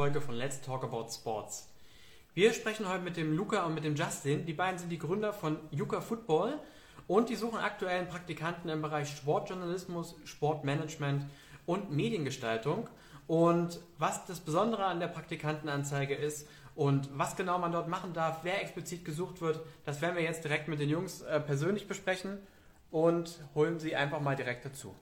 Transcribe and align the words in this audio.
Folge 0.00 0.22
von 0.22 0.34
Let's 0.34 0.62
Talk 0.62 0.82
About 0.82 1.08
Sports. 1.10 1.68
Wir 2.32 2.54
sprechen 2.54 2.88
heute 2.88 3.04
mit 3.04 3.18
dem 3.18 3.36
Luca 3.36 3.66
und 3.66 3.74
mit 3.74 3.84
dem 3.84 3.96
Justin. 3.96 4.46
Die 4.46 4.54
beiden 4.54 4.78
sind 4.78 4.88
die 4.88 4.98
Gründer 4.98 5.34
von 5.34 5.58
Yuka 5.72 6.00
Football 6.00 6.58
und 7.06 7.28
die 7.28 7.36
suchen 7.36 7.58
aktuell 7.58 7.98
einen 7.98 8.08
Praktikanten 8.08 8.70
im 8.70 8.80
Bereich 8.80 9.10
Sportjournalismus, 9.10 10.16
Sportmanagement 10.24 11.26
und 11.66 11.90
Mediengestaltung. 11.90 12.88
Und 13.26 13.78
was 13.98 14.24
das 14.24 14.40
Besondere 14.40 14.86
an 14.86 15.00
der 15.00 15.08
Praktikantenanzeige 15.08 16.14
ist 16.14 16.48
und 16.74 17.10
was 17.18 17.36
genau 17.36 17.58
man 17.58 17.72
dort 17.72 17.88
machen 17.88 18.14
darf, 18.14 18.38
wer 18.42 18.62
explizit 18.62 19.04
gesucht 19.04 19.42
wird, 19.42 19.60
das 19.84 20.00
werden 20.00 20.16
wir 20.16 20.22
jetzt 20.22 20.44
direkt 20.44 20.68
mit 20.68 20.80
den 20.80 20.88
Jungs 20.88 21.20
äh, 21.20 21.40
persönlich 21.40 21.86
besprechen 21.86 22.38
und 22.90 23.38
holen 23.54 23.78
sie 23.78 23.94
einfach 23.94 24.22
mal 24.22 24.34
direkt 24.34 24.64
dazu. 24.64 24.94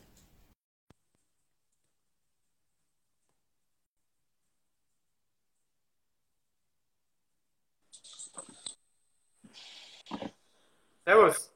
Servus. 11.08 11.50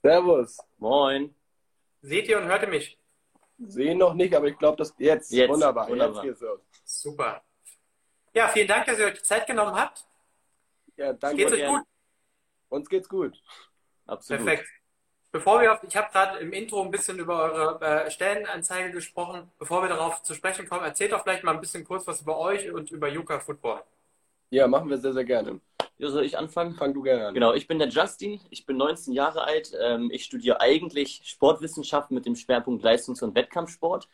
Servus. 0.00 0.58
Moin. 0.78 1.34
Seht 2.02 2.28
ihr 2.28 2.38
und 2.38 2.44
hört 2.44 2.62
ihr 2.62 2.68
mich? 2.68 2.96
Sehen 3.58 3.98
noch 3.98 4.14
nicht, 4.14 4.32
aber 4.32 4.46
ich 4.46 4.56
glaube, 4.56 4.76
dass 4.76 4.94
jetzt. 4.96 5.32
Jetzt, 5.32 5.50
Wunderbar. 5.50 5.88
wunderbar. 5.88 6.24
Jetzt. 6.24 6.44
Super. 6.84 7.42
Ja, 8.32 8.46
vielen 8.46 8.68
Dank, 8.68 8.86
dass 8.86 9.00
ihr 9.00 9.06
euch 9.06 9.14
die 9.14 9.22
Zeit 9.24 9.44
genommen 9.48 9.74
habt. 9.74 10.06
Ja, 10.96 11.12
danke. 11.14 11.36
Geht's 11.36 11.52
euch 11.52 11.66
gut? 11.66 11.82
Uns 12.68 12.88
geht's 12.88 13.08
gut. 13.08 13.42
Absolut. 14.06 14.44
Perfekt. 14.44 14.68
Bevor 15.32 15.60
wir 15.60 15.72
auf, 15.72 15.82
ich 15.82 15.96
habe 15.96 16.12
gerade 16.12 16.38
im 16.38 16.52
Intro 16.52 16.80
ein 16.80 16.92
bisschen 16.92 17.18
über 17.18 17.42
eure 17.42 17.80
äh, 17.80 18.08
Stellenanzeige 18.08 18.92
gesprochen. 18.92 19.50
Bevor 19.58 19.82
wir 19.82 19.88
darauf 19.88 20.22
zu 20.22 20.32
sprechen 20.32 20.68
kommen, 20.68 20.84
erzählt 20.84 21.10
doch 21.10 21.24
vielleicht 21.24 21.42
mal 21.42 21.54
ein 21.54 21.60
bisschen 21.60 21.84
kurz 21.84 22.06
was 22.06 22.20
über 22.20 22.38
euch 22.38 22.70
und 22.70 22.92
über 22.92 23.08
Yuka 23.08 23.40
Football. 23.40 23.82
Ja, 24.52 24.68
machen 24.68 24.90
wir 24.90 24.98
sehr, 24.98 25.14
sehr 25.14 25.24
gerne. 25.24 25.60
Ja, 25.96 26.10
soll 26.10 26.26
ich 26.26 26.36
anfangen? 26.36 26.74
Fang 26.74 26.92
du 26.92 27.00
gerne 27.00 27.28
an. 27.28 27.34
Genau, 27.34 27.54
ich 27.54 27.66
bin 27.66 27.78
der 27.78 27.88
Justin, 27.88 28.38
ich 28.50 28.66
bin 28.66 28.76
19 28.76 29.14
Jahre 29.14 29.44
alt. 29.44 29.72
Ähm, 29.80 30.10
ich 30.12 30.24
studiere 30.24 30.60
eigentlich 30.60 31.22
Sportwissenschaften 31.24 32.14
mit 32.14 32.26
dem 32.26 32.36
Schwerpunkt 32.36 32.84
Leistungs- 32.84 33.22
und 33.22 33.34
Wettkampfsport. 33.34 34.08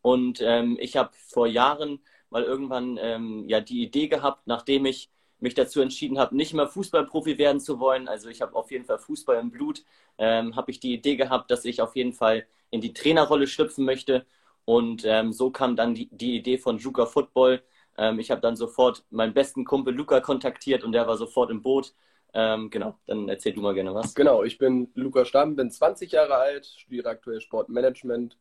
Und 0.00 0.40
ähm, 0.40 0.78
ich 0.80 0.96
habe 0.96 1.10
vor 1.28 1.46
Jahren 1.46 2.00
mal 2.30 2.42
irgendwann 2.42 2.98
ähm, 3.02 3.44
ja 3.48 3.60
die 3.60 3.82
Idee 3.82 4.08
gehabt, 4.08 4.46
nachdem 4.46 4.86
ich 4.86 5.10
mich 5.40 5.52
dazu 5.52 5.82
entschieden 5.82 6.18
habe, 6.18 6.34
nicht 6.36 6.54
mehr 6.54 6.68
Fußballprofi 6.68 7.36
werden 7.36 7.60
zu 7.60 7.78
wollen. 7.78 8.08
Also 8.08 8.30
ich 8.30 8.40
habe 8.40 8.56
auf 8.56 8.70
jeden 8.70 8.86
Fall 8.86 8.98
Fußball 8.98 9.38
im 9.38 9.50
Blut. 9.50 9.84
Ähm, 10.16 10.56
habe 10.56 10.70
ich 10.70 10.80
die 10.80 10.94
Idee 10.94 11.16
gehabt, 11.16 11.50
dass 11.50 11.66
ich 11.66 11.82
auf 11.82 11.96
jeden 11.96 12.14
Fall 12.14 12.46
in 12.70 12.80
die 12.80 12.94
Trainerrolle 12.94 13.46
schlüpfen 13.46 13.84
möchte. 13.84 14.24
Und 14.64 15.04
ähm, 15.04 15.32
so 15.34 15.50
kam 15.50 15.76
dann 15.76 15.94
die, 15.94 16.08
die 16.10 16.34
Idee 16.36 16.56
von 16.56 16.78
Juka 16.78 17.04
Football. 17.04 17.62
Ähm, 17.98 18.18
ich 18.18 18.30
habe 18.30 18.40
dann 18.40 18.56
sofort 18.56 19.04
meinen 19.10 19.34
besten 19.34 19.64
Kumpel 19.64 19.94
Luca 19.94 20.20
kontaktiert 20.20 20.84
und 20.84 20.92
der 20.92 21.06
war 21.06 21.16
sofort 21.16 21.50
im 21.50 21.62
Boot. 21.62 21.94
Ähm, 22.34 22.70
genau, 22.70 22.98
dann 23.06 23.28
erzähl 23.28 23.52
du 23.52 23.60
mal 23.60 23.74
gerne 23.74 23.94
was. 23.94 24.14
Genau, 24.14 24.42
ich 24.42 24.58
bin 24.58 24.90
Lukas 24.94 25.28
Stamm, 25.28 25.56
bin 25.56 25.70
20 25.70 26.12
Jahre 26.12 26.36
alt, 26.36 26.66
studiere 26.66 27.10
aktuell 27.10 27.40
Sportmanagement. 27.40 28.38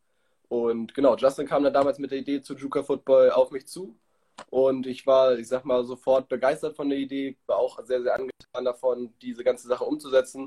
Und 0.47 0.93
genau, 0.93 1.15
Justin 1.15 1.47
kam 1.47 1.63
dann 1.63 1.73
damals 1.73 1.99
mit 1.99 2.11
der 2.11 2.19
Idee 2.19 2.41
zu 2.41 2.55
Juka 2.55 2.83
Football 2.83 3.31
auf 3.31 3.51
mich 3.51 3.67
zu. 3.67 3.95
Und 4.49 4.87
ich 4.87 5.05
war, 5.05 5.37
ich 5.37 5.47
sag 5.47 5.65
mal, 5.65 5.83
sofort 5.83 6.29
begeistert 6.29 6.75
von 6.75 6.89
der 6.89 6.97
Idee, 6.97 7.37
war 7.45 7.57
auch 7.57 7.83
sehr, 7.83 8.01
sehr 8.01 8.15
angetan 8.15 8.65
davon, 8.65 9.13
diese 9.21 9.43
ganze 9.43 9.67
Sache 9.67 9.83
umzusetzen. 9.83 10.45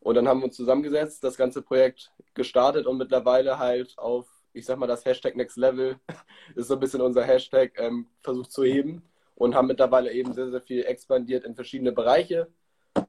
Und 0.00 0.14
dann 0.14 0.28
haben 0.28 0.40
wir 0.40 0.46
uns 0.46 0.56
zusammengesetzt, 0.56 1.24
das 1.24 1.36
ganze 1.36 1.62
Projekt 1.62 2.12
gestartet 2.34 2.86
und 2.86 2.98
mittlerweile 2.98 3.58
halt 3.58 3.98
auf, 3.98 4.26
ich 4.58 4.66
sag 4.66 4.78
mal, 4.78 4.86
das 4.86 5.04
Hashtag 5.04 5.36
Next 5.36 5.56
Level 5.56 5.98
ist 6.56 6.68
so 6.68 6.74
ein 6.74 6.80
bisschen 6.80 7.00
unser 7.00 7.24
Hashtag, 7.24 7.78
ähm, 7.78 8.08
versucht 8.20 8.52
zu 8.52 8.64
heben 8.64 9.02
und 9.34 9.54
haben 9.54 9.68
mittlerweile 9.68 10.12
eben 10.12 10.32
sehr, 10.34 10.50
sehr 10.50 10.60
viel 10.60 10.84
expandiert 10.84 11.44
in 11.44 11.54
verschiedene 11.54 11.92
Bereiche. 11.92 12.48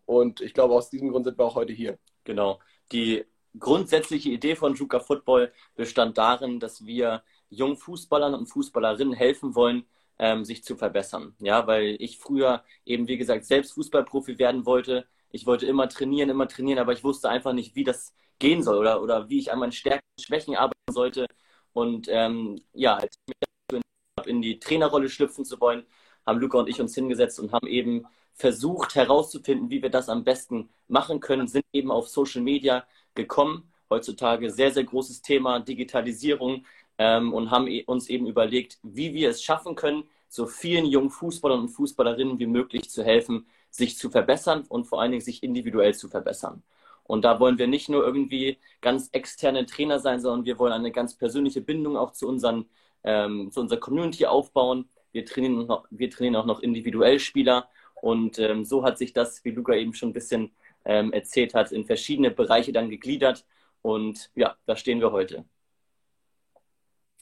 Und 0.05 0.41
ich 0.41 0.53
glaube, 0.53 0.75
aus 0.75 0.89
diesem 0.89 1.09
Grund 1.09 1.25
sind 1.25 1.37
wir 1.37 1.45
auch 1.45 1.55
heute 1.55 1.73
hier. 1.73 1.97
Genau. 2.23 2.59
Die 2.91 3.25
grundsätzliche 3.57 4.29
Idee 4.29 4.55
von 4.55 4.75
Juka 4.75 4.99
Football 4.99 5.51
bestand 5.75 6.17
darin, 6.17 6.59
dass 6.59 6.85
wir 6.85 7.23
jungen 7.49 7.77
Fußballern 7.77 8.35
und 8.35 8.45
Fußballerinnen 8.45 9.13
helfen 9.13 9.55
wollen, 9.55 9.85
ähm, 10.19 10.45
sich 10.45 10.63
zu 10.63 10.75
verbessern. 10.75 11.35
Ja, 11.39 11.65
weil 11.65 11.95
ich 11.99 12.19
früher 12.19 12.63
eben, 12.85 13.07
wie 13.07 13.17
gesagt, 13.17 13.45
selbst 13.45 13.73
Fußballprofi 13.73 14.37
werden 14.37 14.65
wollte. 14.65 15.07
Ich 15.31 15.47
wollte 15.47 15.65
immer 15.65 15.89
trainieren, 15.89 16.29
immer 16.29 16.47
trainieren, 16.47 16.79
aber 16.79 16.93
ich 16.93 17.03
wusste 17.03 17.29
einfach 17.29 17.53
nicht, 17.53 17.75
wie 17.75 17.83
das 17.83 18.13
gehen 18.37 18.63
soll 18.63 18.77
oder, 18.77 19.01
oder 19.01 19.29
wie 19.29 19.39
ich 19.39 19.51
an 19.51 19.59
meinen 19.59 19.71
Stärken 19.71 20.05
und 20.17 20.23
Schwächen 20.25 20.55
arbeiten 20.55 20.91
sollte. 20.91 21.27
Und 21.73 22.07
ähm, 22.09 22.61
ja, 22.73 22.95
als 22.97 23.15
ich 23.15 23.27
mich 23.27 23.37
dazu 23.39 23.81
habe, 24.17 24.29
in 24.29 24.41
die 24.41 24.59
Trainerrolle 24.59 25.09
schlüpfen 25.09 25.45
zu 25.45 25.59
wollen, 25.59 25.85
haben 26.25 26.39
Luca 26.39 26.59
und 26.59 26.69
ich 26.69 26.81
uns 26.81 26.95
hingesetzt 26.95 27.39
und 27.39 27.51
haben 27.53 27.67
eben 27.67 28.05
versucht 28.33 28.95
herauszufinden, 28.95 29.69
wie 29.69 29.81
wir 29.81 29.89
das 29.89 30.09
am 30.09 30.23
besten 30.23 30.69
machen 30.87 31.19
können, 31.19 31.47
sind 31.47 31.65
eben 31.73 31.91
auf 31.91 32.07
Social 32.09 32.41
Media 32.41 32.85
gekommen. 33.15 33.71
Heutzutage 33.89 34.51
sehr, 34.51 34.71
sehr 34.71 34.83
großes 34.83 35.21
Thema 35.21 35.59
Digitalisierung 35.59 36.65
ähm, 36.97 37.33
und 37.33 37.51
haben 37.51 37.67
e- 37.67 37.83
uns 37.85 38.07
eben 38.09 38.27
überlegt, 38.27 38.77
wie 38.83 39.13
wir 39.13 39.29
es 39.29 39.41
schaffen 39.43 39.75
können, 39.75 40.03
so 40.27 40.45
vielen 40.45 40.85
jungen 40.85 41.09
Fußballern 41.09 41.59
und 41.61 41.69
Fußballerinnen 41.69 42.37
wie 42.39 42.45
möglich 42.45 42.89
zu 42.89 43.03
helfen, 43.03 43.47
sich 43.71 43.97
zu 43.97 44.09
verbessern 44.11 44.65
und 44.69 44.85
vor 44.85 45.01
allen 45.01 45.11
Dingen 45.11 45.23
sich 45.23 45.41
individuell 45.43 45.95
zu 45.95 46.07
verbessern. 46.07 46.61
Und 47.09 47.23
da 47.25 47.39
wollen 47.39 47.57
wir 47.57 47.65
nicht 47.65 47.89
nur 47.89 48.05
irgendwie 48.05 48.59
ganz 48.81 49.09
externe 49.13 49.65
Trainer 49.65 49.97
sein, 49.97 50.19
sondern 50.19 50.45
wir 50.45 50.59
wollen 50.59 50.73
eine 50.73 50.91
ganz 50.91 51.15
persönliche 51.15 51.59
Bindung 51.59 51.97
auch 51.97 52.11
zu, 52.11 52.27
unseren, 52.27 52.69
ähm, 53.03 53.51
zu 53.51 53.61
unserer 53.61 53.79
Community 53.79 54.27
aufbauen. 54.27 54.87
Wir 55.11 55.25
trainieren, 55.25 55.65
noch, 55.65 55.87
wir 55.89 56.11
trainieren 56.11 56.35
auch 56.35 56.45
noch 56.45 56.59
individuell 56.59 57.17
Spieler. 57.17 57.67
Und 57.99 58.37
ähm, 58.37 58.63
so 58.63 58.83
hat 58.83 58.99
sich 58.99 59.11
das, 59.11 59.43
wie 59.43 59.49
Luca 59.49 59.73
eben 59.73 59.95
schon 59.95 60.09
ein 60.09 60.13
bisschen 60.13 60.51
ähm, 60.85 61.11
erzählt 61.11 61.55
hat, 61.55 61.71
in 61.71 61.83
verschiedene 61.83 62.29
Bereiche 62.29 62.71
dann 62.73 62.91
gegliedert. 62.91 63.43
Und 63.81 64.29
ja, 64.35 64.55
da 64.67 64.75
stehen 64.75 64.99
wir 64.99 65.11
heute. 65.11 65.45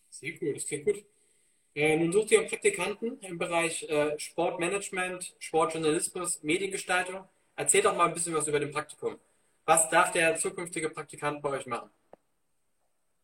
Sehr 0.09 0.33
cool, 0.41 0.53
das 0.53 0.67
klingt 0.67 0.83
gut. 0.83 1.05
Äh, 1.75 1.95
nun 1.95 2.11
sucht 2.11 2.31
ihr 2.31 2.39
einen 2.39 2.49
Praktikanten 2.49 3.21
im 3.21 3.37
Bereich 3.37 3.83
äh, 3.83 4.19
Sportmanagement, 4.19 5.33
Sportjournalismus, 5.39 6.43
Mediengestaltung. 6.43 7.23
Erzählt 7.55 7.85
doch 7.85 7.95
mal 7.95 8.09
ein 8.09 8.13
bisschen 8.13 8.33
was 8.33 8.49
über 8.49 8.59
den 8.59 8.71
Praktikum. 8.71 9.17
Was 9.67 9.89
darf 9.89 10.11
der 10.13 10.37
zukünftige 10.37 10.89
Praktikant 10.89 11.41
bei 11.41 11.49
euch 11.49 11.65
machen? 11.65 11.89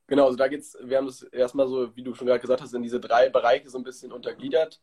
Genau, 0.07 0.25
also 0.25 0.35
da 0.35 0.49
geht's, 0.49 0.77
wir 0.81 0.97
haben 0.97 1.07
es 1.07 1.23
erstmal 1.23 1.69
so, 1.69 1.95
wie 1.95 2.03
du 2.03 2.13
schon 2.13 2.27
gerade 2.27 2.41
gesagt 2.41 2.61
hast, 2.61 2.73
in 2.73 2.83
diese 2.83 2.99
drei 2.99 3.29
Bereiche 3.29 3.69
so 3.69 3.77
ein 3.77 3.85
bisschen 3.85 4.11
untergliedert. 4.11 4.81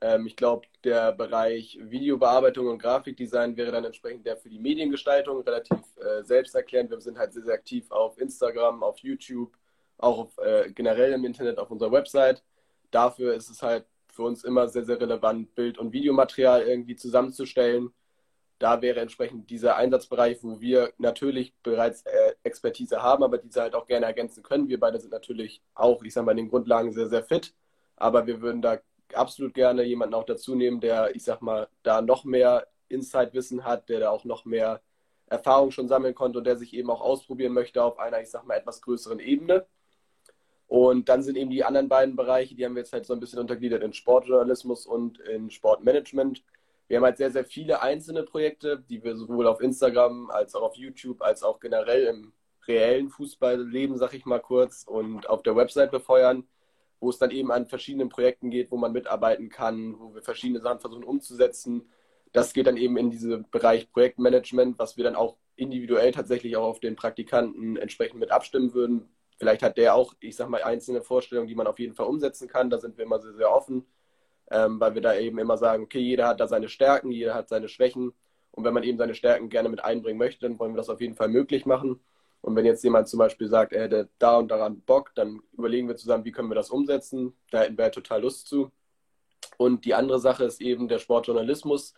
Ähm, 0.00 0.26
ich 0.26 0.36
glaube, 0.36 0.66
der 0.84 1.12
Bereich 1.12 1.78
Videobearbeitung 1.82 2.66
und 2.66 2.78
Grafikdesign 2.78 3.58
wäre 3.58 3.70
dann 3.70 3.84
entsprechend 3.84 4.24
der 4.24 4.38
für 4.38 4.48
die 4.48 4.58
Mediengestaltung 4.58 5.42
relativ 5.42 5.80
äh, 5.98 6.24
selbsterklärend. 6.24 6.90
Wir 6.90 7.00
sind 7.02 7.18
halt 7.18 7.34
sehr, 7.34 7.42
sehr 7.42 7.54
aktiv 7.54 7.90
auf 7.90 8.16
Instagram, 8.16 8.82
auf 8.82 8.98
YouTube, 9.00 9.54
auch 9.98 10.18
auf, 10.18 10.38
äh, 10.38 10.72
generell 10.72 11.12
im 11.12 11.26
Internet 11.26 11.58
auf 11.58 11.70
unserer 11.70 11.92
Website. 11.92 12.42
Dafür 12.90 13.34
ist 13.34 13.50
es 13.50 13.62
halt 13.62 13.84
für 14.08 14.22
uns 14.22 14.44
immer 14.44 14.66
sehr, 14.68 14.84
sehr 14.84 14.98
relevant, 14.98 15.54
Bild- 15.54 15.76
und 15.78 15.92
Videomaterial 15.92 16.62
irgendwie 16.62 16.96
zusammenzustellen. 16.96 17.92
Da 18.62 18.80
wäre 18.80 19.00
entsprechend 19.00 19.50
dieser 19.50 19.74
Einsatzbereich, 19.74 20.38
wo 20.44 20.60
wir 20.60 20.92
natürlich 20.96 21.52
bereits 21.64 22.02
äh, 22.02 22.34
Expertise 22.44 23.02
haben, 23.02 23.24
aber 23.24 23.38
diese 23.38 23.60
halt 23.60 23.74
auch 23.74 23.88
gerne 23.88 24.06
ergänzen 24.06 24.44
können. 24.44 24.68
Wir 24.68 24.78
beide 24.78 25.00
sind 25.00 25.10
natürlich 25.10 25.60
auch, 25.74 26.00
ich 26.04 26.14
sage 26.14 26.26
mal, 26.26 26.30
in 26.30 26.44
den 26.44 26.48
Grundlagen 26.48 26.92
sehr, 26.92 27.08
sehr 27.08 27.24
fit, 27.24 27.52
aber 27.96 28.28
wir 28.28 28.40
würden 28.40 28.62
da 28.62 28.78
absolut 29.14 29.52
gerne 29.52 29.82
jemanden 29.82 30.14
auch 30.14 30.22
dazu 30.22 30.54
nehmen, 30.54 30.80
der, 30.80 31.16
ich 31.16 31.24
sag 31.24 31.42
mal, 31.42 31.66
da 31.82 32.02
noch 32.02 32.24
mehr 32.24 32.68
Insight-Wissen 32.88 33.64
hat, 33.64 33.88
der 33.88 33.98
da 33.98 34.10
auch 34.10 34.24
noch 34.24 34.44
mehr 34.44 34.80
Erfahrung 35.26 35.72
schon 35.72 35.88
sammeln 35.88 36.14
konnte 36.14 36.38
und 36.38 36.44
der 36.44 36.56
sich 36.56 36.72
eben 36.72 36.88
auch 36.88 37.00
ausprobieren 37.00 37.54
möchte 37.54 37.82
auf 37.82 37.98
einer, 37.98 38.20
ich 38.20 38.30
sag 38.30 38.46
mal, 38.46 38.54
etwas 38.54 38.80
größeren 38.80 39.18
Ebene. 39.18 39.66
Und 40.68 41.08
dann 41.08 41.24
sind 41.24 41.36
eben 41.36 41.50
die 41.50 41.64
anderen 41.64 41.88
beiden 41.88 42.14
Bereiche, 42.14 42.54
die 42.54 42.64
haben 42.64 42.76
wir 42.76 42.82
jetzt 42.82 42.92
halt 42.92 43.06
so 43.06 43.12
ein 43.12 43.18
bisschen 43.18 43.40
untergliedert 43.40 43.82
in 43.82 43.92
Sportjournalismus 43.92 44.86
und 44.86 45.18
in 45.18 45.50
Sportmanagement. 45.50 46.44
Wir 46.88 46.98
haben 46.98 47.04
halt 47.04 47.16
sehr, 47.16 47.30
sehr 47.30 47.44
viele 47.44 47.82
einzelne 47.82 48.22
Projekte, 48.22 48.84
die 48.88 49.02
wir 49.02 49.16
sowohl 49.16 49.46
auf 49.46 49.60
Instagram 49.60 50.30
als 50.30 50.54
auch 50.54 50.62
auf 50.62 50.76
YouTube 50.76 51.22
als 51.22 51.42
auch 51.42 51.60
generell 51.60 52.04
im 52.04 52.32
reellen 52.66 53.08
Fußballleben, 53.08 53.96
sag 53.96 54.14
ich 54.14 54.24
mal 54.24 54.40
kurz, 54.40 54.84
und 54.86 55.28
auf 55.28 55.42
der 55.42 55.56
Website 55.56 55.90
befeuern, 55.90 56.46
wo 57.00 57.10
es 57.10 57.18
dann 57.18 57.30
eben 57.30 57.50
an 57.50 57.66
verschiedenen 57.66 58.08
Projekten 58.08 58.50
geht, 58.50 58.70
wo 58.70 58.76
man 58.76 58.92
mitarbeiten 58.92 59.48
kann, 59.48 59.98
wo 59.98 60.14
wir 60.14 60.22
verschiedene 60.22 60.60
Sachen 60.60 60.80
versuchen 60.80 61.04
umzusetzen. 61.04 61.88
Das 62.32 62.52
geht 62.52 62.66
dann 62.66 62.76
eben 62.76 62.96
in 62.96 63.10
diesen 63.10 63.50
Bereich 63.50 63.90
Projektmanagement, 63.90 64.78
was 64.78 64.96
wir 64.96 65.04
dann 65.04 65.16
auch 65.16 65.36
individuell 65.56 66.12
tatsächlich 66.12 66.56
auch 66.56 66.64
auf 66.64 66.80
den 66.80 66.96
Praktikanten 66.96 67.76
entsprechend 67.76 68.20
mit 68.20 68.30
abstimmen 68.30 68.72
würden. 68.72 69.08
Vielleicht 69.38 69.62
hat 69.62 69.76
der 69.76 69.94
auch, 69.94 70.14
ich 70.20 70.36
sag 70.36 70.48
mal, 70.48 70.62
einzelne 70.62 71.02
Vorstellungen, 71.02 71.48
die 71.48 71.54
man 71.54 71.66
auf 71.66 71.78
jeden 71.78 71.94
Fall 71.94 72.06
umsetzen 72.06 72.48
kann. 72.48 72.70
Da 72.70 72.78
sind 72.78 72.96
wir 72.96 73.04
immer 73.04 73.20
sehr, 73.20 73.34
sehr 73.34 73.52
offen, 73.52 73.86
ähm, 74.52 74.78
weil 74.78 74.94
wir 74.94 75.02
da 75.02 75.14
eben 75.16 75.38
immer 75.38 75.56
sagen, 75.56 75.84
okay, 75.84 75.98
jeder 75.98 76.28
hat 76.28 76.40
da 76.40 76.46
seine 76.46 76.68
Stärken, 76.68 77.10
jeder 77.10 77.34
hat 77.34 77.48
seine 77.48 77.68
Schwächen. 77.68 78.12
Und 78.50 78.64
wenn 78.64 78.74
man 78.74 78.82
eben 78.82 78.98
seine 78.98 79.14
Stärken 79.14 79.48
gerne 79.48 79.70
mit 79.70 79.82
einbringen 79.82 80.18
möchte, 80.18 80.46
dann 80.46 80.58
wollen 80.58 80.74
wir 80.74 80.76
das 80.76 80.90
auf 80.90 81.00
jeden 81.00 81.14
Fall 81.14 81.28
möglich 81.28 81.64
machen. 81.64 82.00
Und 82.42 82.54
wenn 82.54 82.66
jetzt 82.66 82.84
jemand 82.84 83.08
zum 83.08 83.18
Beispiel 83.18 83.48
sagt, 83.48 83.72
er 83.72 83.84
hätte 83.84 84.10
da 84.18 84.36
und 84.36 84.48
daran 84.50 84.80
Bock, 84.82 85.14
dann 85.14 85.42
überlegen 85.52 85.88
wir 85.88 85.96
zusammen, 85.96 86.24
wie 86.24 86.32
können 86.32 86.50
wir 86.50 86.54
das 86.54 86.70
umsetzen. 86.70 87.34
Da 87.50 87.60
hätten 87.60 87.78
wir 87.78 87.84
halt 87.84 87.94
total 87.94 88.20
Lust 88.20 88.46
zu. 88.46 88.70
Und 89.56 89.84
die 89.84 89.94
andere 89.94 90.20
Sache 90.20 90.44
ist 90.44 90.60
eben 90.60 90.88
der 90.88 90.98
Sportjournalismus. 90.98 91.94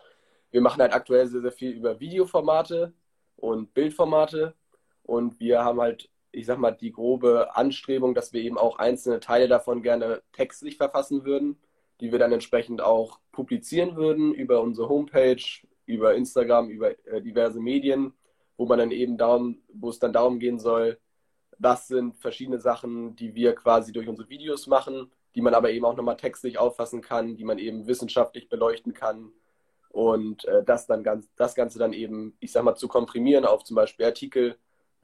Wir 0.50 0.60
machen 0.60 0.80
halt 0.80 0.92
aktuell 0.92 1.26
sehr, 1.26 1.40
sehr 1.40 1.52
viel 1.52 1.72
über 1.72 1.98
Videoformate 1.98 2.92
und 3.36 3.74
Bildformate. 3.74 4.54
Und 5.02 5.40
wir 5.40 5.64
haben 5.64 5.80
halt, 5.80 6.08
ich 6.30 6.46
sag 6.46 6.58
mal, 6.58 6.72
die 6.72 6.92
grobe 6.92 7.56
Anstrebung, 7.56 8.14
dass 8.14 8.32
wir 8.32 8.42
eben 8.42 8.58
auch 8.58 8.78
einzelne 8.78 9.18
Teile 9.20 9.48
davon 9.48 9.82
gerne 9.82 10.22
textlich 10.32 10.76
verfassen 10.76 11.24
würden, 11.24 11.58
die 12.00 12.12
wir 12.12 12.18
dann 12.18 12.32
entsprechend 12.32 12.80
auch 12.80 13.20
publizieren 13.32 13.96
würden 13.96 14.34
über 14.34 14.60
unsere 14.60 14.88
Homepage, 14.88 15.42
über 15.86 16.14
Instagram, 16.14 16.70
über 16.70 16.90
äh, 17.06 17.20
diverse 17.22 17.60
Medien, 17.60 18.14
wo 18.56 18.66
man 18.66 18.78
dann 18.78 18.90
eben 18.90 19.16
darum, 19.16 19.62
wo 19.72 19.90
es 19.90 19.98
dann 19.98 20.12
darum 20.12 20.38
gehen 20.38 20.58
soll, 20.58 20.98
was 21.58 21.88
sind 21.88 22.16
verschiedene 22.16 22.58
Sachen, 22.58 23.16
die 23.16 23.34
wir 23.34 23.54
quasi 23.54 23.92
durch 23.92 24.08
unsere 24.08 24.28
Videos 24.28 24.66
machen, 24.66 25.10
die 25.34 25.40
man 25.40 25.54
aber 25.54 25.70
eben 25.70 25.84
auch 25.84 25.96
nochmal 25.96 26.16
textlich 26.16 26.58
auffassen 26.58 27.00
kann, 27.00 27.36
die 27.36 27.44
man 27.44 27.58
eben 27.58 27.86
wissenschaftlich 27.86 28.48
beleuchten 28.48 28.94
kann 28.94 29.32
und 29.90 30.44
äh, 30.46 30.64
das 30.64 30.86
dann 30.86 31.04
ganz, 31.04 31.32
das 31.36 31.54
Ganze 31.54 31.78
dann 31.78 31.92
eben, 31.92 32.36
ich 32.40 32.52
sag 32.52 32.64
mal, 32.64 32.74
zu 32.74 32.88
komprimieren 32.88 33.44
auf 33.44 33.64
zum 33.64 33.76
Beispiel 33.76 34.06
Artikel, 34.06 34.58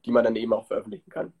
die 0.05 0.11
man 0.11 0.23
dann 0.23 0.35
eben 0.35 0.53
auch 0.53 0.67
veröffentlichen 0.67 1.09
kann. 1.09 1.33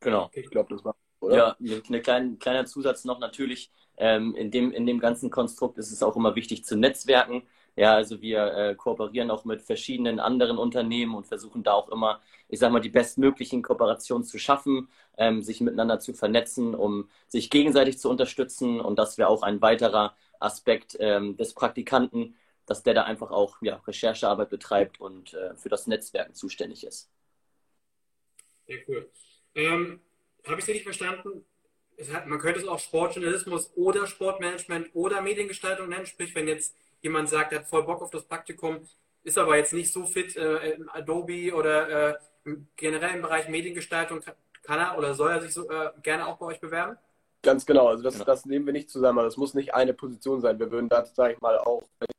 Genau. 0.00 0.30
Ich 0.32 0.48
glaube, 0.50 0.74
das 0.74 0.84
war. 0.84 0.96
Oder? 1.20 1.36
Ja, 1.36 1.56
ein 1.90 2.02
klein, 2.02 2.38
kleiner 2.38 2.64
Zusatz 2.64 3.04
noch 3.04 3.18
natürlich. 3.18 3.72
Ähm, 3.98 4.34
in, 4.36 4.50
dem, 4.50 4.72
in 4.72 4.86
dem 4.86 5.00
ganzen 5.00 5.30
Konstrukt 5.30 5.76
ist 5.78 5.90
es 5.92 6.02
auch 6.02 6.16
immer 6.16 6.34
wichtig 6.36 6.64
zu 6.64 6.76
netzwerken. 6.76 7.42
Ja, 7.76 7.94
also 7.94 8.20
wir 8.20 8.54
äh, 8.54 8.74
kooperieren 8.74 9.30
auch 9.30 9.44
mit 9.44 9.62
verschiedenen 9.62 10.18
anderen 10.20 10.58
Unternehmen 10.58 11.14
und 11.14 11.26
versuchen 11.26 11.62
da 11.62 11.74
auch 11.74 11.88
immer, 11.90 12.20
ich 12.48 12.58
sag 12.58 12.72
mal, 12.72 12.80
die 12.80 12.88
bestmöglichen 12.88 13.62
Kooperationen 13.62 14.24
zu 14.24 14.38
schaffen, 14.38 14.88
ähm, 15.16 15.42
sich 15.42 15.60
miteinander 15.60 16.00
zu 16.00 16.12
vernetzen, 16.12 16.74
um 16.74 17.08
sich 17.28 17.50
gegenseitig 17.50 17.98
zu 17.98 18.10
unterstützen. 18.10 18.80
Und 18.80 18.98
das 18.98 19.18
wäre 19.18 19.28
auch 19.28 19.42
ein 19.42 19.60
weiterer 19.60 20.16
Aspekt 20.40 20.96
ähm, 21.00 21.36
des 21.36 21.54
Praktikanten, 21.54 22.36
dass 22.66 22.82
der 22.82 22.94
da 22.94 23.04
einfach 23.04 23.30
auch 23.30 23.56
ja, 23.62 23.76
Recherchearbeit 23.86 24.50
betreibt 24.50 25.00
und 25.00 25.34
äh, 25.34 25.54
für 25.56 25.68
das 25.68 25.86
Netzwerken 25.86 26.34
zuständig 26.34 26.84
ist. 26.84 27.10
Sehr 28.66 28.78
cool. 28.88 29.10
Ähm, 29.54 30.00
Habe 30.44 30.56
ich 30.56 30.64
es 30.64 30.68
richtig 30.68 30.84
verstanden? 30.84 31.44
Hat, 32.12 32.26
man 32.26 32.38
könnte 32.38 32.60
es 32.60 32.68
auch 32.68 32.78
Sportjournalismus 32.78 33.72
oder 33.74 34.06
Sportmanagement 34.06 34.90
oder 34.94 35.20
Mediengestaltung 35.20 35.88
nennen, 35.88 36.06
sprich, 36.06 36.34
wenn 36.34 36.46
jetzt 36.46 36.76
jemand 37.00 37.28
sagt, 37.28 37.52
er 37.52 37.60
hat 37.60 37.66
voll 37.66 37.84
Bock 37.84 38.02
auf 38.02 38.10
das 38.10 38.24
Praktikum, 38.24 38.80
ist 39.24 39.38
aber 39.38 39.56
jetzt 39.56 39.72
nicht 39.72 39.92
so 39.92 40.04
fit 40.04 40.36
äh, 40.36 40.72
im 40.72 40.88
Adobe 40.90 41.52
oder 41.54 42.10
äh, 42.10 42.18
im 42.44 42.68
generellen 42.76 43.20
Bereich 43.20 43.48
Mediengestaltung, 43.48 44.20
kann 44.62 44.78
er 44.78 44.96
oder 44.96 45.14
soll 45.14 45.32
er 45.32 45.40
sich 45.40 45.52
so, 45.52 45.68
äh, 45.68 45.90
gerne 46.02 46.26
auch 46.26 46.38
bei 46.38 46.46
euch 46.46 46.60
bewerben? 46.60 46.96
Ganz 47.42 47.66
genau, 47.66 47.88
also 47.88 48.02
das, 48.02 48.14
genau. 48.14 48.24
das 48.26 48.46
nehmen 48.46 48.66
wir 48.66 48.72
nicht 48.72 48.90
zusammen. 48.90 49.24
Das 49.24 49.36
muss 49.36 49.54
nicht 49.54 49.74
eine 49.74 49.94
Position 49.94 50.40
sein. 50.40 50.58
Wir 50.58 50.70
würden 50.70 50.88
da, 50.88 51.04
sage 51.04 51.34
ich 51.34 51.40
mal, 51.40 51.58
auch, 51.58 51.82
wenn 52.00 52.08
ich 52.10 52.18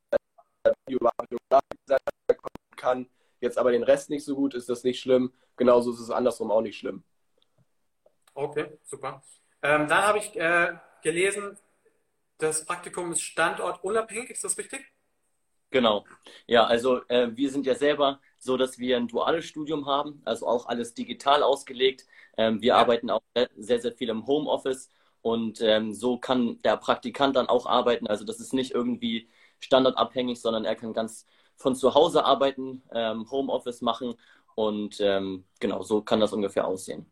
kann, 2.80 3.08
jetzt 3.42 3.58
aber 3.58 3.72
den 3.72 3.84
Rest 3.84 4.10
nicht 4.10 4.26
so 4.26 4.36
gut, 4.36 4.54
ist 4.54 4.70
das 4.70 4.84
nicht 4.84 5.00
schlimm. 5.00 5.32
Genauso 5.58 5.92
ist 5.92 6.00
es 6.00 6.10
andersrum 6.10 6.52
auch 6.52 6.62
nicht 6.62 6.78
schlimm. 6.78 7.04
Okay, 8.34 8.78
super. 8.84 9.22
Ähm, 9.62 9.88
dann 9.88 10.04
habe 10.04 10.20
ich 10.20 10.36
äh, 10.36 10.78
gelesen, 11.04 11.58
das 12.38 12.66
Praktikum 12.66 13.12
ist 13.12 13.22
standortunabhängig, 13.22 14.30
ist 14.30 14.44
das 14.44 14.58
richtig? 14.58 14.86
Genau. 15.72 16.06
Ja, 16.48 16.66
also 16.66 17.02
äh, 17.10 17.30
wir 17.36 17.52
sind 17.52 17.66
ja 17.66 17.76
selber 17.76 18.20
so, 18.40 18.58
dass 18.58 18.80
wir 18.80 18.98
ein 18.98 19.08
duales 19.08 19.46
Studium 19.46 19.86
haben, 19.86 20.22
also 20.26 20.48
auch 20.48 20.66
alles 20.68 20.94
digital 20.94 21.44
ausgelegt. 21.44 22.06
Ähm, 22.38 22.62
wir 22.62 22.70
ja. 22.70 22.76
arbeiten 22.78 23.10
auch 23.10 23.22
sehr, 23.58 23.80
sehr 23.80 23.94
viel 23.94 24.10
im 24.10 24.26
Homeoffice 24.26 24.90
und 25.22 25.62
ähm, 25.62 25.94
so 25.94 26.18
kann 26.18 26.62
der 26.64 26.78
Praktikant 26.78 27.36
dann 27.36 27.48
auch 27.48 27.66
arbeiten. 27.68 28.08
Also 28.08 28.26
das 28.26 28.40
ist 28.40 28.54
nicht 28.54 28.72
irgendwie 28.72 29.30
standardabhängig, 29.60 30.42
sondern 30.42 30.66
er 30.66 30.76
kann 30.76 30.94
ganz 30.94 31.28
von 31.58 31.76
zu 31.76 31.94
Hause 31.94 32.24
arbeiten, 32.24 32.82
ähm, 32.94 33.30
Homeoffice 33.30 33.82
machen 33.82 34.16
und 34.56 35.00
ähm, 35.02 35.46
genau 35.60 35.84
so 35.84 36.02
kann 36.02 36.20
das 36.22 36.34
ungefähr 36.34 36.66
aussehen. 36.66 37.12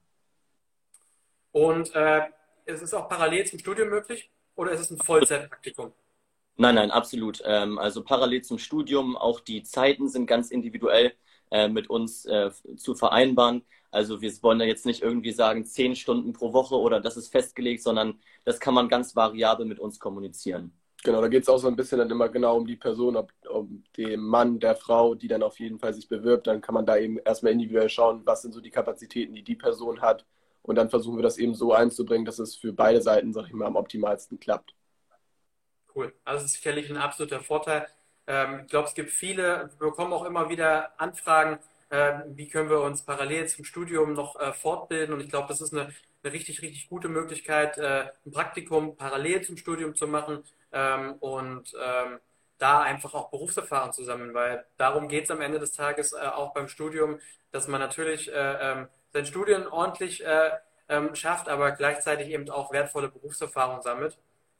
Und 1.51 1.93
äh, 1.95 2.21
es 2.67 2.81
ist 2.81 2.93
auch 2.93 3.09
parallel 3.09 3.45
zum 3.45 3.59
Studium 3.59 3.89
möglich? 3.89 4.29
oder 4.57 4.71
ist 4.71 4.81
es 4.81 4.91
ein 4.91 4.97
Vollzeitpraktikum? 4.97 5.93
Nein, 6.57 6.75
nein, 6.75 6.91
absolut. 6.91 7.41
Ähm, 7.45 7.77
also 7.77 8.03
parallel 8.03 8.41
zum 8.41 8.57
Studium, 8.57 9.15
auch 9.15 9.39
die 9.39 9.63
Zeiten 9.63 10.09
sind 10.09 10.25
ganz 10.25 10.49
individuell 10.49 11.13
äh, 11.51 11.69
mit 11.69 11.89
uns 11.89 12.25
äh, 12.25 12.49
zu 12.75 12.95
vereinbaren. 12.95 13.63
Also 13.91 14.21
wir 14.21 14.31
wollen 14.41 14.59
da 14.59 14.65
jetzt 14.65 14.85
nicht 14.85 15.01
irgendwie 15.03 15.31
sagen, 15.31 15.65
zehn 15.65 15.95
Stunden 15.95 16.33
pro 16.33 16.51
Woche 16.51 16.75
oder 16.75 16.99
das 16.99 17.15
ist 17.15 17.31
festgelegt, 17.31 17.83
sondern 17.83 18.19
das 18.43 18.59
kann 18.59 18.73
man 18.73 18.89
ganz 18.89 19.15
variabel 19.15 19.65
mit 19.65 19.79
uns 19.79 19.99
kommunizieren. 19.99 20.73
Genau, 21.03 21.21
da 21.21 21.27
geht 21.27 21.43
es 21.43 21.49
auch 21.49 21.59
so 21.59 21.67
ein 21.67 21.75
bisschen 21.75 21.99
dann 21.99 22.09
immer 22.09 22.27
genau 22.27 22.57
um 22.57 22.65
die 22.65 22.75
Person, 22.75 23.15
ob 23.15 23.31
um 23.47 23.83
den 23.95 24.19
Mann, 24.19 24.59
der 24.59 24.75
Frau, 24.75 25.13
die 25.13 25.27
dann 25.27 25.43
auf 25.43 25.59
jeden 25.59 25.77
Fall 25.77 25.93
sich 25.93 26.09
bewirbt. 26.09 26.47
Dann 26.47 26.59
kann 26.59 26.73
man 26.73 26.87
da 26.87 26.97
eben 26.97 27.19
erstmal 27.19 27.53
individuell 27.53 27.87
schauen, 27.87 28.23
was 28.25 28.41
sind 28.41 28.53
so 28.53 28.61
die 28.61 28.71
Kapazitäten, 28.71 29.35
die 29.35 29.43
die 29.43 29.55
Person 29.55 30.01
hat 30.01 30.25
und 30.67 30.75
dann 30.75 30.89
versuchen 30.89 31.17
wir 31.17 31.23
das 31.23 31.37
eben 31.37 31.55
so 31.55 31.73
einzubringen, 31.73 32.25
dass 32.25 32.39
es 32.39 32.57
für 32.57 32.73
beide 32.73 33.01
Seiten, 33.01 33.33
sag 33.33 33.47
ich 33.47 33.53
mal, 33.53 33.65
am 33.65 33.77
optimalsten 33.77 34.37
klappt. 34.37 34.75
Cool. 35.95 36.13
Also 36.25 36.43
das 36.43 36.51
ist 36.51 36.57
sicherlich 36.57 36.89
ein 36.89 36.97
absoluter 36.97 37.39
Vorteil. 37.39 37.87
Ähm, 38.27 38.61
ich 38.65 38.67
glaube, 38.67 38.89
es 38.89 38.93
gibt 38.93 39.09
viele, 39.09 39.71
wir 39.79 39.87
bekommen 39.87 40.11
auch 40.11 40.25
immer 40.25 40.49
wieder 40.49 40.99
Anfragen, 40.99 41.59
äh, 41.89 42.19
wie 42.27 42.49
können 42.49 42.69
wir 42.69 42.81
uns 42.81 43.01
parallel 43.01 43.47
zum 43.47 43.63
Studium 43.63 44.13
noch 44.13 44.37
äh, 44.39 44.51
fortbilden. 44.51 45.13
Und 45.13 45.21
ich 45.21 45.29
glaube, 45.29 45.47
das 45.47 45.61
ist 45.61 45.71
eine, 45.71 45.93
eine, 46.21 46.33
richtig, 46.33 46.61
richtig 46.61 46.89
gute 46.89 47.07
Möglichkeit, 47.07 47.77
äh, 47.77 48.09
ein 48.25 48.31
Praktikum 48.31 48.97
parallel 48.97 49.43
zum 49.43 49.55
Studium 49.55 49.95
zu 49.95 50.05
machen 50.05 50.43
ähm, 50.73 51.13
und 51.21 51.73
ähm, 51.81 52.19
da 52.57 52.81
einfach 52.81 53.13
auch 53.13 53.29
Berufserfahrung 53.31 53.93
zu 53.93 54.03
sammeln, 54.03 54.33
weil 54.33 54.65
darum 54.75 55.07
geht 55.07 55.25
es 55.25 55.31
am 55.31 55.39
Ende 55.39 55.59
des 55.59 55.71
Tages 55.71 56.11
äh, 56.11 56.25
auch 56.25 56.53
beim 56.53 56.67
Studium, 56.67 57.19
dass 57.51 57.69
man 57.69 57.79
natürlich 57.79 58.29
ähm, 58.33 58.89
sein 59.13 59.25
Studium 59.25 59.67
ordentlich 59.71 60.25
äh, 60.25 60.51
ähm, 60.89 61.15
schafft, 61.15 61.49
aber 61.49 61.71
gleichzeitig 61.71 62.29
eben 62.29 62.49
auch 62.49 62.71
wertvolle 62.71 63.09
Berufserfahrung 63.09 63.81
sammelt. 63.81 64.17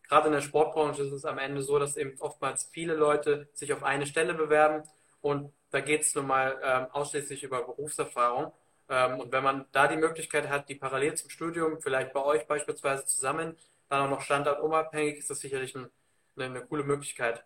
Gerade 0.08 0.28
in 0.28 0.34
der 0.34 0.42
Sportbranche 0.42 1.04
ist 1.04 1.12
es 1.12 1.26
am 1.26 1.38
Ende 1.38 1.62
so, 1.62 1.80
dass 1.80 1.98
eben 1.98 2.20
oftmals 2.20 2.70
viele 2.72 2.94
Leute 2.94 3.50
sich 3.54 3.74
auf 3.74 3.84
eine 3.84 4.06
Stelle 4.06 4.34
bewerben 4.34 4.84
und 5.22 5.52
da 5.72 5.82
geht 5.82 6.02
es 6.02 6.16
nun 6.16 6.28
mal 6.28 6.60
ähm, 6.64 6.88
ausschließlich 6.92 7.44
über 7.44 7.64
Berufserfahrung. 7.64 8.54
Ähm, 8.90 9.20
und 9.20 9.32
wenn 9.32 9.44
man 9.44 9.66
da 9.72 9.88
die 9.88 9.98
Möglichkeit 9.98 10.50
hat, 10.50 10.70
die 10.70 10.76
parallel 10.76 11.16
zum 11.16 11.30
Studium, 11.30 11.82
vielleicht 11.82 12.14
bei 12.14 12.24
euch 12.24 12.48
beispielsweise 12.48 13.06
zusammen, 13.06 13.58
dann 13.90 14.06
auch 14.06 14.10
noch 14.10 14.22
standortunabhängig, 14.22 15.18
ist 15.18 15.30
das 15.30 15.40
sicherlich 15.40 15.76
ein, 15.76 15.90
eine, 16.36 16.46
eine, 16.46 16.62
coole 16.62 16.84
Möglichkeit. 16.84 17.44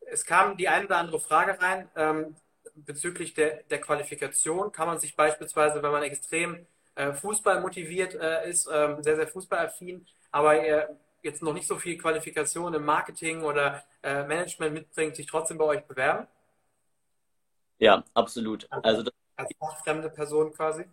Es 0.00 0.24
kam 0.24 0.56
die 0.56 0.68
eine 0.68 0.86
oder 0.86 0.96
andere 0.96 1.20
Frage 1.20 1.60
rein. 1.60 1.90
Ähm, 1.96 2.36
bezüglich 2.84 3.34
der, 3.34 3.62
der 3.64 3.80
Qualifikation 3.80 4.72
kann 4.72 4.86
man 4.86 4.98
sich 4.98 5.16
beispielsweise, 5.16 5.82
wenn 5.82 5.92
man 5.92 6.02
extrem 6.02 6.66
äh, 6.94 7.12
Fußball 7.12 7.60
motiviert 7.60 8.14
äh, 8.14 8.48
ist, 8.48 8.66
äh, 8.66 8.96
sehr, 9.00 9.16
sehr 9.16 9.28
fußballaffin, 9.28 10.06
aber 10.30 10.54
jetzt 11.22 11.42
noch 11.42 11.52
nicht 11.52 11.66
so 11.66 11.76
viel 11.76 11.98
Qualifikation 11.98 12.74
im 12.74 12.84
Marketing 12.84 13.42
oder 13.42 13.84
äh, 14.02 14.24
Management 14.24 14.74
mitbringt, 14.74 15.16
sich 15.16 15.26
trotzdem 15.26 15.58
bei 15.58 15.64
euch 15.64 15.84
bewerben? 15.84 16.26
Ja, 17.78 18.04
absolut. 18.14 18.66
Also, 18.70 19.02
das, 19.02 19.12
als 19.36 19.50
fachfremde 19.58 20.10
Person 20.10 20.52
quasi? 20.52 20.84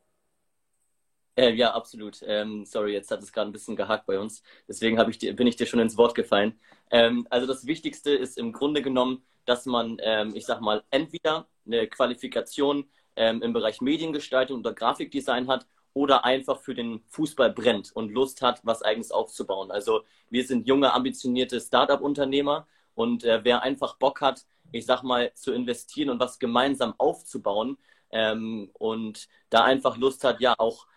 Äh, 1.36 1.52
ja, 1.52 1.74
absolut. 1.74 2.20
Ähm, 2.26 2.66
sorry, 2.66 2.94
jetzt 2.94 3.12
hat 3.12 3.22
es 3.22 3.32
gerade 3.32 3.50
ein 3.50 3.54
bisschen 3.54 3.76
gehakt 3.76 4.06
bei 4.08 4.20
uns. 4.20 4.42
Deswegen 4.68 5.00
ich 5.10 5.18
dir, 5.20 5.36
bin 5.36 5.48
ich 5.48 5.56
dir 5.56 5.68
schon 5.68 5.80
ins 5.80 5.98
Wort 5.98 6.16
gefallen. 6.16 6.60
Ähm, 6.90 7.28
also 7.30 7.46
das 7.46 7.68
Wichtigste 7.68 8.12
ist 8.12 8.38
im 8.38 8.54
Grunde 8.54 8.82
genommen, 8.82 9.24
dass 9.46 9.66
man, 9.66 9.98
ähm, 10.02 10.34
ich 10.36 10.46
sag 10.46 10.62
mal, 10.62 10.84
entweder 10.90 11.48
eine 11.68 11.88
Qualifikation 11.88 12.90
ähm, 13.16 13.42
im 13.42 13.54
Bereich 13.54 13.82
Mediengestaltung 13.82 14.60
oder 14.60 14.74
Grafikdesign 14.74 15.48
hat 15.48 15.68
oder 15.94 16.26
einfach 16.26 16.62
für 16.62 16.76
den 16.76 17.02
Fußball 17.10 17.52
brennt 17.52 17.92
und 17.96 18.12
Lust 18.12 18.42
hat, 18.42 18.62
was 18.64 18.84
eigenes 18.84 19.12
aufzubauen. 19.12 19.72
Also 19.72 20.02
wir 20.30 20.46
sind 20.46 20.68
junge, 20.68 20.94
ambitionierte 20.94 21.60
Startup-Unternehmer 21.60 22.68
und 22.94 23.24
äh, 23.24 23.42
wer 23.44 23.64
einfach 23.64 23.98
Bock 23.98 24.22
hat, 24.22 24.46
ich 24.72 24.86
sag 24.86 25.02
mal, 25.02 25.34
zu 25.34 25.54
investieren 25.54 26.10
und 26.10 26.20
was 26.20 26.40
gemeinsam 26.40 26.94
aufzubauen 26.98 27.78
ähm, 28.12 28.70
und 28.74 29.28
da 29.50 29.64
einfach 29.64 29.98
Lust 29.98 30.24
hat, 30.24 30.40
ja 30.40 30.56
auch 30.58 30.88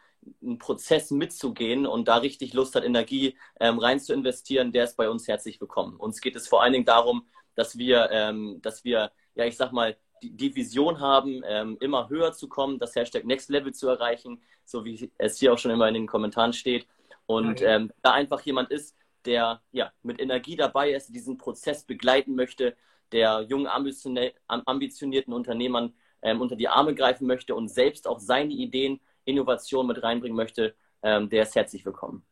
einen 0.42 0.58
Prozess 0.58 1.10
mitzugehen 1.10 1.86
und 1.86 2.08
da 2.08 2.16
richtig 2.18 2.52
Lust 2.52 2.74
hat, 2.74 2.84
Energie 2.84 3.38
ähm, 3.58 3.78
rein 3.78 4.00
zu 4.00 4.12
investieren, 4.12 4.72
der 4.72 4.84
ist 4.84 4.96
bei 4.96 5.08
uns 5.08 5.26
herzlich 5.28 5.60
willkommen. 5.60 5.96
Uns 5.96 6.20
geht 6.20 6.36
es 6.36 6.46
vor 6.46 6.62
allen 6.62 6.74
Dingen 6.74 6.84
darum, 6.84 7.26
dass 7.54 7.78
wir, 7.78 8.10
ähm, 8.12 8.60
dass 8.60 8.84
wir, 8.84 9.12
ja, 9.34 9.44
ich 9.44 9.56
sag 9.56 9.72
mal, 9.72 9.96
die, 10.22 10.30
die 10.30 10.54
Vision 10.54 11.00
haben, 11.00 11.42
ähm, 11.44 11.76
immer 11.80 12.08
höher 12.08 12.32
zu 12.32 12.48
kommen, 12.48 12.78
das 12.78 12.94
Hashtag 12.94 13.24
Next 13.24 13.50
Level 13.50 13.72
zu 13.72 13.88
erreichen, 13.88 14.42
so 14.64 14.84
wie 14.84 15.10
es 15.18 15.38
hier 15.38 15.52
auch 15.52 15.58
schon 15.58 15.70
immer 15.70 15.88
in 15.88 15.94
den 15.94 16.06
Kommentaren 16.06 16.52
steht. 16.52 16.86
Und 17.26 17.62
ähm, 17.62 17.92
da 18.02 18.12
einfach 18.12 18.40
jemand 18.42 18.70
ist, 18.70 18.96
der 19.24 19.62
ja 19.72 19.92
mit 20.02 20.20
Energie 20.20 20.56
dabei 20.56 20.92
ist, 20.92 21.14
diesen 21.14 21.38
Prozess 21.38 21.84
begleiten 21.84 22.34
möchte, 22.34 22.76
der 23.12 23.42
jungen, 23.42 23.66
ambitionierten 23.66 25.32
Unternehmern 25.32 25.94
ähm, 26.22 26.40
unter 26.40 26.56
die 26.56 26.68
Arme 26.68 26.94
greifen 26.94 27.26
möchte 27.26 27.54
und 27.54 27.68
selbst 27.68 28.06
auch 28.06 28.20
seine 28.20 28.52
Ideen, 28.52 29.00
Innovation 29.24 29.86
mit 29.86 30.02
reinbringen 30.02 30.36
möchte, 30.36 30.74
ähm, 31.02 31.28
der 31.28 31.42
ist 31.42 31.54
herzlich 31.54 31.84
willkommen. 31.84 32.24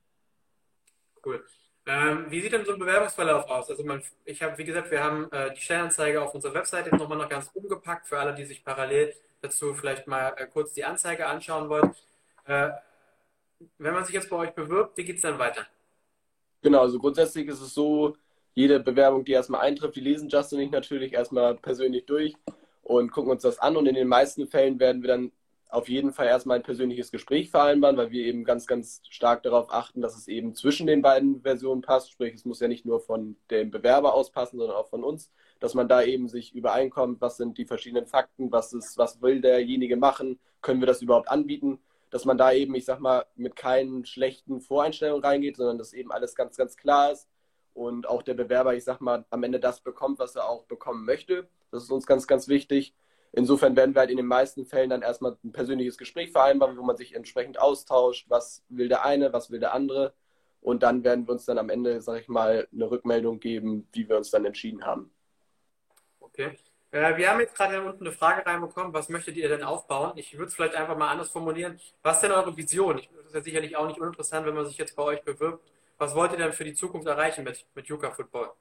Cool. 1.25 1.45
Ähm, 1.91 2.27
wie 2.29 2.43
sieht 2.43 2.53
denn 2.53 2.67
so 2.67 2.75
ein 2.75 2.79
Bewerbungsverlauf 2.79 3.49
aus? 3.49 3.71
Also 3.71 3.83
man, 3.83 4.03
ich 4.27 4.43
habe, 4.43 4.59
wie 4.59 4.65
gesagt, 4.65 4.91
wir 4.91 5.03
haben 5.03 5.33
äh, 5.33 5.55
die 5.55 5.61
Stellenanzeige 5.63 6.21
auf 6.21 6.35
unserer 6.35 6.53
Webseite 6.53 6.91
jetzt 6.91 6.99
nochmal 6.99 7.17
noch 7.17 7.31
ganz 7.31 7.51
umgepackt 7.55 8.07
für 8.07 8.19
alle, 8.19 8.35
die 8.35 8.45
sich 8.45 8.63
parallel 8.63 9.15
dazu 9.41 9.73
vielleicht 9.73 10.07
mal 10.07 10.35
äh, 10.37 10.47
kurz 10.47 10.75
die 10.75 10.85
Anzeige 10.85 11.27
anschauen 11.27 11.71
wollen. 11.71 11.95
Äh, 12.45 12.69
wenn 13.79 13.95
man 13.95 14.05
sich 14.05 14.15
jetzt 14.15 14.29
bei 14.29 14.37
euch 14.37 14.51
bewirbt, 14.51 14.99
wie 14.99 15.05
geht 15.05 15.17
es 15.17 15.23
dann 15.23 15.39
weiter? 15.39 15.67
Genau, 16.61 16.83
also 16.83 16.99
grundsätzlich 16.99 17.49
ist 17.49 17.63
es 17.63 17.73
so, 17.73 18.17
jede 18.55 18.81
Bewerbung, 18.81 19.25
die 19.25 19.33
erstmal 19.33 19.63
eintrifft, 19.63 19.97
die 19.97 20.01
lesen 20.01 20.29
Justin 20.29 20.59
und 20.59 20.65
ich 20.67 20.71
natürlich 20.71 21.15
erstmal 21.15 21.55
persönlich 21.55 22.05
durch 22.05 22.35
und 22.83 23.13
gucken 23.13 23.31
uns 23.31 23.43
das 23.43 23.59
an 23.61 23.79
und 23.79 23.87
in 23.87 23.95
den 23.95 24.09
meisten 24.09 24.47
Fällen 24.47 24.79
werden 24.79 25.01
wir 25.01 25.09
dann 25.09 25.33
auf 25.69 25.89
jeden 25.89 26.13
Fall 26.13 26.27
erstmal 26.27 26.59
ein 26.59 26.63
persönliches 26.63 27.11
Gespräch 27.11 27.51
vereinbaren, 27.51 27.97
weil 27.97 28.11
wir 28.11 28.25
eben 28.25 28.45
ganz, 28.45 28.67
ganz 28.67 29.03
stark 29.11 29.43
darauf 29.43 29.71
achten, 29.71 30.01
dass 30.01 30.17
es 30.17 30.27
eben 30.27 30.55
zwischen 30.55 30.87
den 30.87 31.03
beiden 31.03 31.43
Versionen 31.43 31.83
passt. 31.83 32.11
Sprich, 32.11 32.35
es 32.35 32.45
muss 32.47 32.61
ja 32.61 32.69
nicht 32.69 32.87
nur 32.87 33.01
von 33.01 33.37
dem 33.51 33.71
Bewerber 33.71 34.15
auspassen, 34.15 34.59
sondern 34.59 34.77
auch 34.77 34.89
von 34.89 35.05
uns, 35.05 35.31
dass 35.61 35.75
man 35.75 35.89
da 35.89 36.03
eben 36.03 36.29
sich 36.29 36.55
übereinkommt, 36.55 37.21
was 37.21 37.37
sind 37.37 37.59
die 37.59 37.67
verschiedenen 37.67 38.07
Fakten, 38.07 38.51
was 38.51 38.73
ist, 38.73 38.97
was 38.97 39.21
will 39.21 39.41
derjenige 39.41 39.97
machen, 39.97 40.39
können 40.63 40.81
wir 40.81 40.87
das 40.87 41.03
überhaupt 41.03 41.31
anbieten, 41.31 41.81
dass 42.11 42.25
man 42.25 42.39
da 42.39 42.53
eben, 42.53 42.75
ich 42.75 42.87
sag 42.87 43.01
mal, 43.01 43.27
mit 43.37 43.55
keinen 43.55 44.07
schlechten 44.07 44.61
Voreinstellungen 44.61 45.25
reingeht, 45.25 45.57
sondern 45.57 45.77
dass 45.77 45.93
eben 45.93 46.13
alles 46.13 46.35
ganz, 46.35 46.57
ganz 46.57 46.77
klar 46.77 47.13
ist 47.13 47.29
und 47.75 48.09
auch 48.09 48.23
der 48.23 48.35
Bewerber, 48.35 48.75
ich 48.75 48.85
sag 48.85 49.01
mal, 49.01 49.27
am 49.31 49.43
Ende 49.43 49.61
das 49.61 49.81
bekommt, 49.81 50.19
was 50.19 50.35
er 50.35 50.49
auch 50.49 50.65
bekommen 50.65 51.05
möchte. 51.05 51.49
Das 51.71 51.83
ist 51.83 51.91
uns 51.91 52.07
ganz, 52.07 52.27
ganz 52.27 52.49
wichtig. 52.49 52.95
Insofern 53.33 53.77
werden 53.77 53.95
wir 53.95 54.01
halt 54.01 54.11
in 54.11 54.17
den 54.17 54.27
meisten 54.27 54.67
Fällen 54.67 54.91
dann 54.91 55.03
erstmal 55.03 55.37
ein 55.45 55.53
persönliches 55.53 55.99
Gespräch 55.99 56.33
vereinbaren, 56.33 56.77
wo 56.77 56.83
man 56.83 56.97
sich 56.97 57.15
entsprechend 57.15 57.61
austauscht, 57.61 58.27
was 58.29 58.65
will 58.69 58.89
der 58.89 59.05
eine, 59.05 59.33
was 59.33 59.51
will 59.51 59.61
der 59.61 59.75
andere. 59.75 60.15
Und 60.61 60.83
dann 60.83 61.05
werden 61.05 61.27
wir 61.27 61.33
uns 61.33 61.45
dann 61.45 61.59
am 61.59 61.71
Ende, 61.71 62.01
sag 62.01 62.21
ich 62.21 62.29
mal, 62.29 62.67
eine 62.73 62.91
Rückmeldung 62.91 63.39
geben, 63.39 63.87
wie 63.93 64.09
wir 64.09 64.17
uns 64.17 64.31
dann 64.31 64.45
entschieden 64.45 64.85
haben. 64.85 65.13
Okay. 66.21 66.59
Äh, 66.91 67.17
wir 67.17 67.31
haben 67.31 67.41
jetzt 67.41 67.55
gerade 67.55 67.83
unten 67.83 68.07
eine 68.07 68.15
Frage 68.15 68.45
reinbekommen, 68.47 68.93
was 68.93 69.09
möchtet 69.09 69.37
ihr 69.37 69.49
denn 69.49 69.63
aufbauen? 69.63 70.13
Ich 70.17 70.37
würde 70.37 70.47
es 70.47 70.55
vielleicht 70.55 70.75
einfach 70.75 70.97
mal 70.97 71.11
anders 71.11 71.31
formulieren. 71.31 71.79
Was 72.03 72.17
ist 72.17 72.23
denn 72.23 72.33
eure 72.33 72.57
Vision? 72.57 72.97
das 72.97 73.27
ist 73.27 73.35
ja 73.35 73.43
sicherlich 73.43 73.77
auch 73.77 73.87
nicht 73.87 74.01
uninteressant, 74.01 74.47
wenn 74.47 74.55
man 74.55 74.67
sich 74.67 74.79
jetzt 74.79 74.97
bei 74.97 75.03
euch 75.03 75.23
bewirbt. 75.23 75.63
Was 75.99 76.15
wollt 76.15 76.33
ihr 76.33 76.39
denn 76.39 76.53
für 76.53 76.65
die 76.65 76.75
Zukunft 76.75 77.07
erreichen 77.07 77.45
mit, 77.45 77.67
mit 77.75 77.87
Yuka 77.87 78.11
Football? 78.11 78.53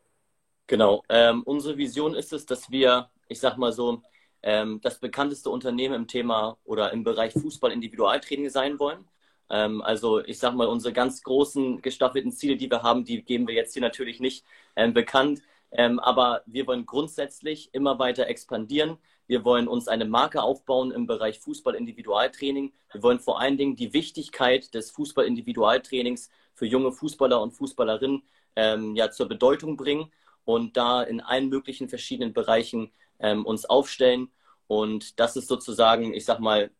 Genau. 0.66 1.04
Ähm, 1.08 1.44
unsere 1.44 1.78
Vision 1.78 2.16
ist 2.16 2.34
es, 2.34 2.46
dass 2.46 2.70
wir, 2.70 3.10
ich 3.30 3.40
sag 3.40 3.58
mal 3.58 3.72
so, 3.72 4.02
ähm, 4.44 4.80
das 4.82 5.00
bekannteste 5.00 5.50
Unternehmen 5.50 5.96
im 5.96 6.08
Thema 6.08 6.58
oder 6.64 6.94
im 6.94 7.04
Bereich 7.04 7.34
Fußball-Individualtraining 7.34 8.50
sein 8.50 8.80
wollen. 8.80 9.06
Ähm, 9.50 9.82
also 9.82 10.20
ich 10.24 10.40
sage 10.40 10.56
mal, 10.56 10.68
unsere 10.68 10.94
ganz 10.94 11.24
großen 11.24 11.82
gestaffelten 11.82 12.32
Ziele, 12.32 12.58
die 12.58 12.70
wir 12.70 12.84
haben, 12.84 13.06
die 13.06 13.24
geben 13.24 13.48
wir 13.48 13.56
jetzt 13.56 13.74
hier 13.74 13.82
natürlich 13.82 14.20
nicht 14.20 14.46
ähm, 14.76 14.94
bekannt. 14.94 15.42
Ähm, 15.72 16.00
aber 16.00 16.44
wir 16.46 16.66
wollen 16.68 16.86
grundsätzlich 16.86 17.70
immer 17.74 18.00
weiter 18.00 18.28
expandieren. 18.28 18.98
Wir 19.28 19.44
wollen 19.44 19.68
uns 19.68 19.90
eine 19.90 20.06
Marke 20.06 20.42
aufbauen 20.42 20.92
im 20.92 21.06
Bereich 21.06 21.40
Fußball-Individualtraining. 21.40 22.72
Wir 22.92 23.04
wollen 23.04 23.20
vor 23.20 23.42
allen 23.42 23.58
Dingen 23.58 23.76
die 23.76 23.92
Wichtigkeit 23.94 24.74
des 24.74 24.92
Fußball-Individualtrainings 24.92 26.30
für 26.54 26.66
junge 26.66 26.94
Fußballer 26.94 27.42
und 27.42 27.52
Fußballerinnen 27.52 28.24
ähm, 28.56 28.96
ja, 28.96 29.12
zur 29.12 29.28
Bedeutung 29.28 29.76
bringen 29.76 30.12
und 30.46 30.78
da 30.78 31.04
in 31.04 31.20
allen 31.20 31.50
möglichen 31.50 31.90
verschiedenen 31.90 32.34
Bereichen 32.34 32.92
ähm, 33.20 33.46
uns 33.46 33.66
aufstellen. 33.66 34.32
Und 34.68 35.20
das 35.20 35.36
ist 35.36 35.48
sozusagen, 35.48 36.14
ich 36.14 36.26
sag 36.26 36.40
mal, 36.40 36.72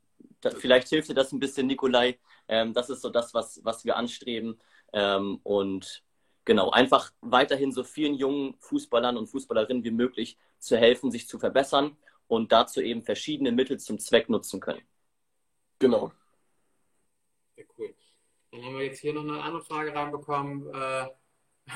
da, 0.42 0.52
vielleicht 0.52 0.90
hilft 0.90 1.10
dir 1.10 1.14
das 1.14 1.32
ein 1.32 1.40
bisschen, 1.40 1.68
Nikolai. 1.68 2.20
Ähm, 2.48 2.74
das 2.74 2.90
ist 2.90 3.02
so 3.02 3.10
das, 3.10 3.34
was, 3.34 3.62
was 3.64 3.86
wir 3.86 3.96
anstreben. 3.98 4.60
Ähm, 4.94 5.40
und 5.44 6.04
genau, 6.46 6.70
einfach 6.70 7.12
weiterhin 7.22 7.72
so 7.72 7.84
vielen 7.84 8.16
jungen 8.16 8.56
Fußballern 8.60 9.18
und 9.18 9.28
Fußballerinnen 9.28 9.84
wie 9.84 9.92
möglich 9.92 10.38
zu 10.60 10.78
helfen, 10.78 11.12
sich 11.12 11.28
zu 11.28 11.40
verbessern 11.40 11.98
und 12.28 12.52
dazu 12.52 12.82
eben 12.82 13.04
verschiedene 13.04 13.52
Mittel 13.52 13.80
zum 13.80 14.00
Zweck 14.00 14.30
nutzen 14.30 14.60
können. 14.60 14.82
Genau. 15.80 16.12
Sehr 17.56 17.66
cool. 17.78 17.94
Dann 18.52 18.64
haben 18.64 18.78
wir 18.78 18.86
jetzt 18.86 19.00
hier 19.00 19.14
noch 19.14 19.24
eine 19.24 19.42
andere 19.42 19.64
Frage 19.64 19.94
reinbekommen. 19.94 20.74
Äh, 20.74 21.08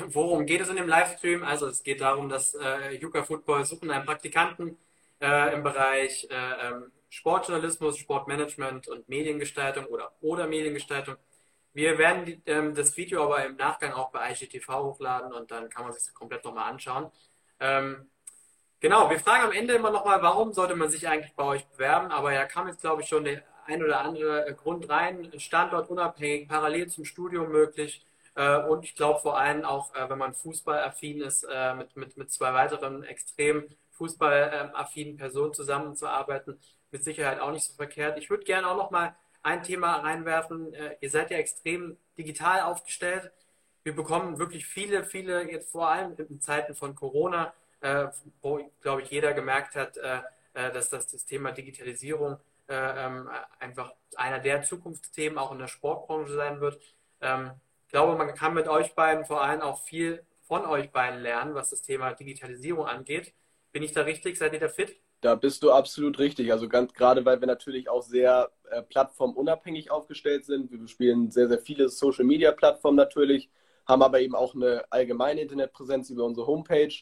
worum 0.07 0.45
geht 0.45 0.62
es 0.62 0.69
in 0.69 0.75
dem 0.75 0.88
Livestream? 0.88 1.43
Also 1.43 1.67
es 1.67 1.83
geht 1.83 2.01
darum, 2.01 2.29
dass 2.29 2.55
äh, 2.55 3.00
Football 3.24 3.65
suchen 3.65 3.91
einen 3.91 4.05
Praktikanten 4.05 4.77
äh, 5.21 5.53
im 5.53 5.63
Bereich 5.63 6.27
äh, 6.29 6.67
ähm, 6.67 6.91
Sportjournalismus, 7.10 7.98
Sportmanagement 7.98 8.88
und 8.88 9.07
Mediengestaltung 9.10 9.86
oder, 9.86 10.12
oder 10.21 10.48
Mediengestaltung. 10.48 11.15
Wir 11.74 11.98
werden 11.98 12.25
die, 12.25 12.41
ähm, 12.45 12.75
das 12.75 12.95
Video 12.98 13.24
aber 13.24 13.45
im 13.45 13.55
Nachgang 13.55 13.93
auch 13.93 14.12
bei 14.12 14.31
IGTV 14.31 14.67
hochladen 14.67 15.33
und 15.33 15.51
dann 15.51 15.69
kann 15.69 15.83
man 15.83 15.93
sich 15.93 16.03
das 16.03 16.13
komplett 16.13 16.43
nochmal 16.43 16.69
anschauen. 16.71 17.12
Ähm, 17.60 18.10
genau, 18.79 19.10
wir 19.10 19.19
fragen 19.19 19.45
am 19.45 19.51
Ende 19.51 19.75
immer 19.75 19.91
nochmal, 19.91 20.21
warum 20.21 20.53
sollte 20.53 20.75
man 20.75 20.89
sich 20.89 21.07
eigentlich 21.07 21.33
bei 21.36 21.43
euch 21.43 21.65
bewerben? 21.67 22.12
Aber 22.12 22.33
ja, 22.33 22.45
kam 22.45 22.67
jetzt, 22.67 22.81
glaube 22.81 23.01
ich, 23.01 23.07
schon 23.10 23.24
der 23.24 23.43
ein 23.65 23.83
oder 23.83 24.01
andere 24.01 24.53
Grund 24.55 24.89
rein. 24.89 25.31
Standort 25.38 25.89
unabhängig, 25.89 26.48
parallel 26.48 26.88
zum 26.88 27.05
Studium 27.05 27.51
möglich. 27.51 28.05
Äh, 28.36 28.58
und 28.64 28.86
ich 28.86 28.96
glaube 28.96 29.20
vor 29.20 29.38
allem 29.38 29.66
auch, 29.66 29.94
äh, 29.96 30.10
wenn 30.10 30.18
man 30.18 30.34
fußballaffin 30.34 31.22
ist, 31.22 31.44
äh, 31.44 31.74
mit, 31.76 31.96
mit, 31.96 32.18
mit 32.18 32.32
zwei 32.32 32.54
weiteren 32.54 33.04
extrem 33.04 33.68
fußballaffinen 33.92 35.18
Personen 35.18 35.54
zusammenzuarbeiten, 35.54 36.60
mit 36.92 37.04
Sicherheit 37.04 37.40
auch 37.40 37.52
nicht 37.52 37.66
so 37.66 37.74
verkehrt. 37.74 38.18
Ich 38.18 38.30
würde 38.30 38.44
gerne 38.44 38.68
auch 38.68 38.78
noch 38.78 38.92
mal 38.92 39.16
ein 39.44 39.64
Thema 39.64 39.98
reinwerfen. 39.98 40.74
Ihr 41.00 41.10
seid 41.10 41.32
ja 41.32 41.38
extrem 41.38 41.98
digital 42.18 42.62
aufgestellt. 42.62 43.32
Wir 43.84 43.96
bekommen 43.96 44.40
wirklich 44.40 44.66
viele, 44.66 45.04
viele, 45.04 45.50
jetzt 45.50 45.72
vor 45.72 45.90
allem 45.90 46.16
in 46.18 46.42
Zeiten 46.42 46.76
von 46.76 46.96
Corona, 46.96 47.54
wo, 48.42 48.72
glaube 48.82 49.04
ich, 49.04 49.10
jeder 49.10 49.34
gemerkt 49.34 49.76
hat, 49.76 49.98
dass 50.54 50.90
das, 50.90 51.08
das 51.08 51.26
Thema 51.26 51.52
Digitalisierung 51.52 52.38
ähm, 52.68 53.30
einfach 53.60 53.94
einer 54.16 54.40
der 54.40 54.64
Zukunftsthemen 54.64 55.38
auch 55.38 55.52
in 55.52 55.60
der 55.60 55.68
Sportbranche 55.68 56.34
sein 56.34 56.60
wird. 56.60 56.82
Ich 57.91 57.93
glaube, 57.93 58.17
man 58.17 58.33
kann 58.33 58.53
mit 58.53 58.69
euch 58.69 58.95
beiden 58.95 59.25
vor 59.25 59.43
allem 59.43 59.60
auch 59.60 59.83
viel 59.83 60.25
von 60.39 60.65
euch 60.65 60.93
beiden 60.93 61.19
lernen, 61.19 61.55
was 61.55 61.71
das 61.71 61.81
Thema 61.81 62.13
Digitalisierung 62.13 62.86
angeht. 62.86 63.33
Bin 63.74 63.83
ich 63.83 63.91
da 63.91 64.03
richtig? 64.03 64.38
Seid 64.38 64.53
ihr 64.53 64.62
da 64.62 64.69
fit? 64.69 64.95
Da 65.19 65.36
bist 65.36 65.62
du 65.62 65.74
absolut 65.74 66.17
richtig. 66.17 66.53
Also 66.53 66.69
ganz 66.69 66.93
gerade, 66.93 67.25
weil 67.25 67.41
wir 67.41 67.48
natürlich 67.48 67.89
auch 67.89 68.01
sehr 68.01 68.50
äh, 68.69 68.81
plattformunabhängig 68.81 69.91
aufgestellt 69.91 70.45
sind. 70.45 70.71
Wir 70.71 70.79
bespielen 70.79 71.31
sehr, 71.31 71.50
sehr 71.50 71.60
viele 71.60 71.89
Social-Media-Plattformen 71.89 72.95
natürlich, 72.95 73.50
haben 73.86 74.03
aber 74.03 74.21
eben 74.21 74.36
auch 74.36 74.55
eine 74.55 74.86
allgemeine 74.89 75.41
Internetpräsenz 75.41 76.10
über 76.12 76.24
unsere 76.24 76.48
Homepage. 76.48 76.93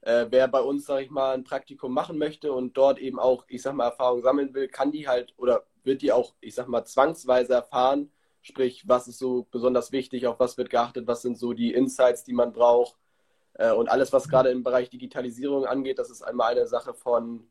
Äh, 0.00 0.26
wer 0.30 0.48
bei 0.48 0.62
uns, 0.62 0.84
sage 0.86 1.04
ich 1.04 1.10
mal, 1.10 1.34
ein 1.34 1.44
Praktikum 1.44 1.94
machen 1.94 2.18
möchte 2.18 2.52
und 2.52 2.76
dort 2.76 2.98
eben 2.98 3.20
auch, 3.20 3.44
ich 3.46 3.62
sag 3.62 3.74
mal, 3.74 3.84
Erfahrung 3.84 4.20
sammeln 4.22 4.52
will, 4.52 4.66
kann 4.66 4.90
die 4.90 5.06
halt 5.06 5.32
oder 5.36 5.64
wird 5.84 6.02
die 6.02 6.10
auch, 6.10 6.34
ich 6.40 6.56
sag 6.56 6.66
mal, 6.66 6.84
zwangsweise 6.84 7.54
erfahren, 7.54 8.10
Sprich, 8.46 8.86
was 8.86 9.08
ist 9.08 9.18
so 9.18 9.48
besonders 9.50 9.90
wichtig, 9.90 10.26
auf 10.26 10.38
was 10.38 10.58
wird 10.58 10.68
geachtet, 10.68 11.06
was 11.06 11.22
sind 11.22 11.38
so 11.38 11.54
die 11.54 11.72
Insights, 11.72 12.24
die 12.24 12.34
man 12.34 12.52
braucht. 12.52 12.94
Äh, 13.54 13.72
und 13.72 13.88
alles, 13.88 14.12
was 14.12 14.28
gerade 14.28 14.50
im 14.50 14.62
Bereich 14.62 14.90
Digitalisierung 14.90 15.64
angeht, 15.64 15.98
das 15.98 16.10
ist 16.10 16.20
einmal 16.20 16.52
eine 16.52 16.66
Sache 16.66 16.92
von, 16.92 17.48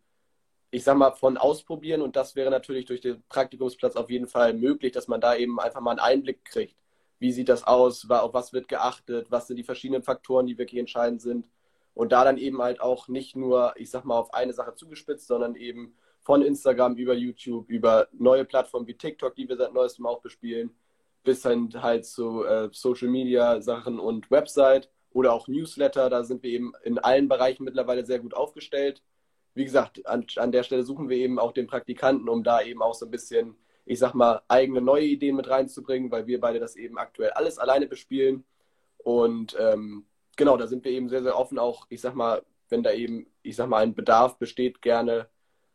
ich 0.69 0.83
sag 0.83 0.95
mal, 0.95 1.12
von 1.12 1.38
Ausprobieren. 1.38 2.03
Und 2.03 2.15
das 2.15 2.35
wäre 2.35 2.51
natürlich 2.51 2.85
durch 2.85 3.01
den 3.01 3.23
Praktikumsplatz 3.27 3.95
auf 3.95 4.12
jeden 4.12 4.27
Fall 4.27 4.53
möglich, 4.53 4.91
dass 4.91 5.07
man 5.07 5.19
da 5.19 5.35
eben 5.35 5.59
einfach 5.59 5.81
mal 5.81 5.91
einen 5.91 6.00
Einblick 6.00 6.45
kriegt. 6.45 6.75
Wie 7.17 7.31
sieht 7.31 7.50
das 7.50 7.63
aus? 7.63 8.07
Auf 8.07 8.35
was 8.35 8.53
wird 8.53 8.67
geachtet? 8.67 9.31
Was 9.31 9.47
sind 9.47 9.57
die 9.57 9.63
verschiedenen 9.63 10.03
Faktoren, 10.03 10.45
die 10.45 10.59
wirklich 10.59 10.79
entscheidend 10.79 11.23
sind? 11.23 11.47
Und 11.95 12.12
da 12.12 12.23
dann 12.23 12.38
eben 12.38 12.62
halt 12.62 12.81
auch 12.81 13.07
nicht 13.07 13.35
nur, 13.35 13.73
ich 13.77 13.89
sag 13.89 14.05
mal, 14.05 14.19
auf 14.19 14.31
eine 14.35 14.53
Sache 14.53 14.75
zugespitzt, 14.75 15.25
sondern 15.25 15.55
eben 15.55 15.95
von 16.21 16.43
Instagram 16.43 16.95
über 16.97 17.15
YouTube, 17.15 17.67
über 17.69 18.07
neue 18.12 18.45
Plattformen 18.45 18.85
wie 18.85 18.95
TikTok, 18.95 19.35
die 19.35 19.50
wir 19.50 19.57
seit 19.57 19.73
neuestem 19.73 20.05
auch 20.05 20.21
bespielen, 20.21 20.75
bis 21.24 21.44
hin 21.44 21.70
halt 21.82 22.06
zu 22.06 22.44
äh, 22.46 22.70
Social 22.72 23.10
Media 23.10 23.62
Sachen 23.62 24.00
und 24.00 24.30
Website 24.32 24.89
oder 25.12 25.34
auch 25.34 25.48
Newsletter. 25.48 26.10
Da 26.10 26.24
sind 26.24 26.44
wir 26.44 26.51
eben 26.51 26.74
in 26.84 27.00
allen 27.00 27.27
Bereichen 27.27 27.63
mittlerweile 27.63 28.06
sehr 28.06 28.20
gut 28.20 28.34
aufgestellt. 28.34 29.01
Wie 29.53 29.65
gesagt, 29.65 30.06
an, 30.08 30.25
an 30.38 30.51
der 30.51 30.63
Stelle 30.63 30.84
suchen 30.84 31.10
wir 31.10 31.18
eben 31.18 31.39
auch 31.39 31.51
den 31.51 31.68
Praktikanten, 31.68 32.27
um 32.30 32.44
da 32.44 32.62
eben 32.62 32.82
auch 32.82 32.96
so 32.96 33.06
ein 33.06 33.12
bisschen, 33.12 33.56
ich 33.86 34.00
sag 34.00 34.13
mal, 34.13 34.42
eigene 34.48 34.82
neue 34.82 35.06
Ideen 35.06 35.36
mit 35.36 35.50
reinzubringen, 35.50 36.12
weil 36.12 36.27
wir 36.27 36.39
beide 36.39 36.60
das 36.60 36.75
eben 36.75 36.98
aktuell 36.98 37.32
alles 37.32 37.60
alleine 37.60 37.88
bespielen. 37.88 38.44
Und 38.98 39.56
ähm, 39.60 40.06
genau, 40.36 40.58
da 40.58 40.68
sind 40.68 40.84
wir 40.84 40.92
eben 40.92 41.10
sehr, 41.10 41.24
sehr 41.24 41.38
offen, 41.38 41.60
auch, 41.60 41.86
ich 41.89 42.01
sag 42.01 42.15
mal, 42.15 42.44
wenn 42.70 42.84
da 42.84 42.92
eben, 42.92 43.27
ich 43.44 43.56
sag 43.56 43.70
mal, 43.70 43.84
ein 43.84 43.94
Bedarf 43.94 44.38
besteht, 44.38 44.82
gerne 44.82 45.30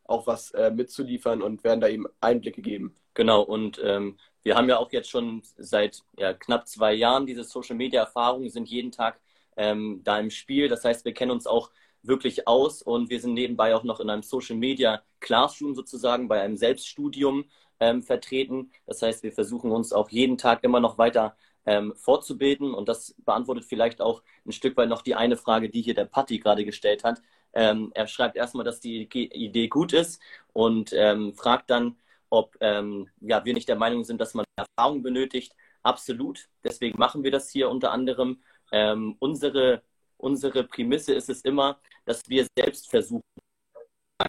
auch 0.05 0.26
was 0.26 0.50
äh, 0.52 0.71
mitzuliefern 0.71 1.43
und 1.43 1.62
werden 1.62 1.81
da 1.81 1.88
eben 1.88 2.07
Einblicke 2.21 2.62
geben. 2.62 2.95
Genau, 3.14 3.43
und 3.43 3.81
ähm, 3.85 4.17
wir 4.49 4.57
haben 4.57 4.71
ja 4.71 4.78
auch 4.78 4.90
jetzt 4.93 5.11
schon 5.11 5.43
seit 5.59 6.02
ja, 6.17 6.33
knapp 6.33 6.67
zwei 6.67 6.95
Jahren 6.95 7.26
diese 7.26 7.45
Social-Media-Erfahrung, 7.45 8.49
sind 8.49 8.67
jeden 8.71 8.90
Tag 8.90 9.21
ähm, 9.59 10.00
da 10.05 10.19
im 10.19 10.31
Spiel. 10.31 10.69
Das 10.69 10.85
heißt, 10.85 11.05
wir 11.05 11.12
kennen 11.12 11.33
uns 11.33 11.47
auch 11.47 11.71
wirklich 12.02 12.49
aus 12.49 12.81
und 12.81 13.11
wir 13.11 13.21
sind 13.21 13.35
nebenbei 13.35 13.75
auch 13.75 13.85
noch 13.85 14.00
in 14.00 14.09
einem 14.09 14.23
Social-Media-Classroom 14.23 15.75
sozusagen, 15.75 16.28
bei 16.28 16.40
einem 16.40 16.57
Selbststudium 16.57 17.45
ähm, 17.78 18.02
vertreten. 18.02 18.71
Das 18.87 19.02
heißt, 19.02 19.23
wir 19.23 19.33
versuchen 19.33 19.71
uns 19.71 19.93
auch 19.93 20.09
jeden 20.09 20.38
Tag 20.38 20.64
immer 20.64 20.81
noch 20.81 20.97
weiter 20.97 21.37
ähm, 21.67 21.93
fortzubilden. 21.95 22.73
Und 22.73 22.88
das 22.88 23.14
beantwortet 23.19 23.67
vielleicht 23.67 24.00
auch 24.00 24.23
ein 24.47 24.52
Stück 24.52 24.78
weit 24.78 24.88
noch 24.88 25.02
die 25.02 25.14
eine 25.14 25.37
Frage, 25.37 25.69
die 25.69 25.83
hier 25.83 25.95
der 25.95 26.07
Patti 26.07 26.38
gerade 26.38 26.64
gestellt 26.64 27.05
hat. 27.05 27.21
Ähm, 27.52 27.93
er 27.95 28.07
schreibt 28.07 28.37
erstmal, 28.37 28.64
dass 28.64 28.81
die 28.81 29.02
Idee 29.12 29.69
gut 29.69 29.93
ist 29.93 30.23
und 30.55 30.95
ähm, 30.95 31.35
fragt 31.35 31.69
dann, 31.69 31.97
ob 32.30 32.56
ähm, 32.61 33.08
ja, 33.20 33.44
wir 33.44 33.54
nicht 33.54 33.68
der 33.68 33.76
Meinung 33.76 34.04
sind, 34.04 34.20
dass 34.20 34.35
man 34.35 34.44
Erfahrung 34.56 35.02
benötigt. 35.02 35.54
Absolut. 35.82 36.49
Deswegen 36.64 36.99
machen 36.99 37.25
wir 37.25 37.30
das 37.30 37.50
hier 37.50 37.70
unter 37.70 37.92
anderem. 37.92 38.42
Ähm, 38.73 39.16
unsere, 39.18 39.82
unsere 40.16 40.64
Prämisse 40.64 41.14
ist 41.14 41.28
es 41.30 41.42
immer, 41.42 41.80
dass 42.04 42.28
wir 42.28 42.47
selbst 42.56 42.90
versuchen, 42.90 43.23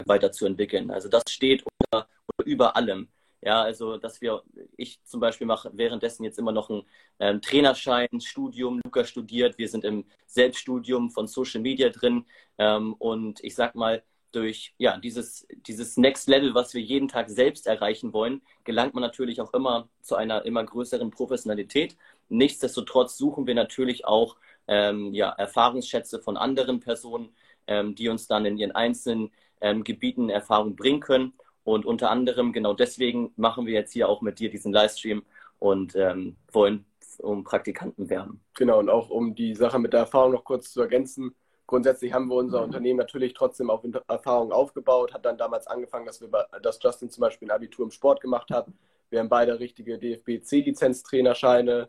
weiterzuentwickeln. 0.06 0.92
Also 0.92 1.10
das 1.10 1.24
steht 1.30 1.64
unter, 1.64 2.08
über 2.46 2.76
allem. 2.76 3.10
Ja, 3.42 3.62
also 3.62 3.98
dass 3.98 4.20
wir, 4.22 4.44
ich 4.76 5.02
zum 5.04 5.22
Beispiel 5.22 5.48
mache 5.48 5.72
währenddessen 5.74 6.26
jetzt 6.26 6.38
immer 6.40 6.52
noch 6.52 6.70
ein 6.70 6.84
ähm, 7.20 7.42
Trainerschein, 7.42 8.20
Studium, 8.20 8.82
Luca 8.84 9.06
studiert, 9.06 9.58
wir 9.58 9.70
sind 9.70 9.86
im 9.86 10.06
Selbststudium 10.28 11.10
von 11.10 11.26
Social 11.28 11.62
Media 11.62 11.90
drin 11.90 12.26
ähm, 12.58 12.94
und 12.96 13.42
ich 13.44 13.56
sag 13.56 13.76
mal, 13.76 14.04
durch 14.32 14.74
ja, 14.78 14.98
dieses, 14.98 15.48
dieses 15.68 15.98
Next 15.98 16.28
Level, 16.28 16.54
was 16.54 16.74
wir 16.74 16.82
jeden 16.82 17.08
Tag 17.08 17.30
selbst 17.30 17.68
erreichen 17.68 18.14
wollen, 18.14 18.42
gelangt 18.64 18.94
man 18.94 19.02
natürlich 19.02 19.42
auch 19.42 19.54
immer 19.54 19.90
zu 20.02 20.16
einer 20.16 20.46
immer 20.46 20.64
größeren 20.64 21.12
Professionalität. 21.12 21.98
Nichtsdestotrotz 22.30 23.18
suchen 23.18 23.48
wir 23.48 23.56
natürlich 23.56 24.06
auch 24.06 24.38
ähm, 24.68 25.14
ja, 25.14 25.30
Erfahrungsschätze 25.30 26.20
von 26.20 26.38
anderen 26.38 26.80
Personen, 26.80 27.30
ähm, 27.68 27.96
die 27.96 28.10
uns 28.10 28.28
dann 28.28 28.46
in 28.46 28.58
ihren 28.58 28.72
einzelnen 28.72 29.32
ähm, 29.62 29.84
Gebieten 29.84 30.30
Erfahrung 30.30 30.76
bringen 30.76 31.00
können. 31.00 31.34
Und 31.64 31.86
unter 31.86 32.10
anderem, 32.10 32.54
genau 32.54 32.74
deswegen 32.74 33.32
machen 33.36 33.66
wir 33.66 33.74
jetzt 33.74 33.94
hier 33.94 34.10
auch 34.10 34.22
mit 34.22 34.40
dir 34.40 34.50
diesen 34.50 34.74
Livestream 34.74 35.24
und 35.60 35.96
ähm, 35.96 36.38
wollen 36.52 36.86
um 37.20 37.44
Praktikanten 37.44 38.10
werben. 38.10 38.42
Genau, 38.56 38.80
und 38.80 38.90
auch 38.90 39.10
um 39.10 39.36
die 39.36 39.54
Sache 39.56 39.80
mit 39.80 39.94
der 39.94 40.02
Erfahrung 40.02 40.32
noch 40.32 40.44
kurz 40.44 40.72
zu 40.72 40.82
ergänzen. 40.82 41.36
Grundsätzlich 41.70 42.12
haben 42.14 42.30
wir 42.30 42.36
unser 42.36 42.62
mhm. 42.62 42.64
Unternehmen 42.64 42.98
natürlich 42.98 43.36
trotzdem 43.36 43.70
auf 43.70 43.86
Erfahrung 44.08 44.52
aufgebaut, 44.52 45.14
hat 45.14 45.24
dann 45.24 45.38
damals 45.38 45.68
angefangen, 45.68 46.08
dass, 46.08 46.20
wir, 46.20 46.48
dass 46.64 46.80
Justin 46.82 47.12
zum 47.12 47.22
Beispiel 47.22 47.48
ein 47.48 47.52
Abitur 47.52 47.86
im 47.86 47.92
Sport 47.92 48.22
gemacht 48.22 48.50
hat. 48.50 48.66
Wir 49.12 49.20
haben 49.20 49.30
beide 49.30 49.60
richtige 49.60 50.00
DFB-C-Lizenztrainerscheine, 50.00 51.88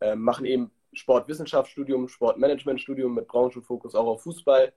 äh, 0.00 0.16
machen 0.16 0.46
eben 0.46 0.72
Sportwissenschaftsstudium, 0.92 2.08
Sportmanagementstudium 2.08 3.14
mit 3.14 3.28
Branchenfokus 3.28 3.94
auch 3.94 4.08
auf 4.08 4.22
Fußball 4.24 4.72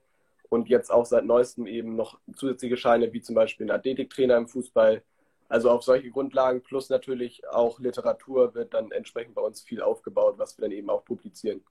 und 0.50 0.68
jetzt 0.68 0.92
auch 0.92 1.04
seit 1.04 1.24
neuestem 1.24 1.66
eben 1.66 1.96
noch 1.96 2.20
zusätzliche 2.36 2.76
Scheine, 2.76 3.12
wie 3.12 3.22
zum 3.22 3.34
Beispiel 3.34 3.66
ein 3.66 3.76
Athletiktrainer 3.76 4.36
im 4.36 4.46
Fußball. 4.46 5.02
Also 5.48 5.68
auf 5.68 5.82
solche 5.82 6.12
Grundlagen 6.12 6.62
plus 6.62 6.90
natürlich 6.90 7.44
auch 7.48 7.80
Literatur 7.80 8.54
wird 8.54 8.72
dann 8.72 8.92
entsprechend 8.92 9.34
bei 9.34 9.42
uns 9.42 9.62
viel 9.62 9.82
aufgebaut, 9.82 10.34
was 10.38 10.56
wir 10.56 10.62
dann 10.62 10.70
eben 10.70 10.90
auch 10.90 11.04
publizieren. 11.04 11.64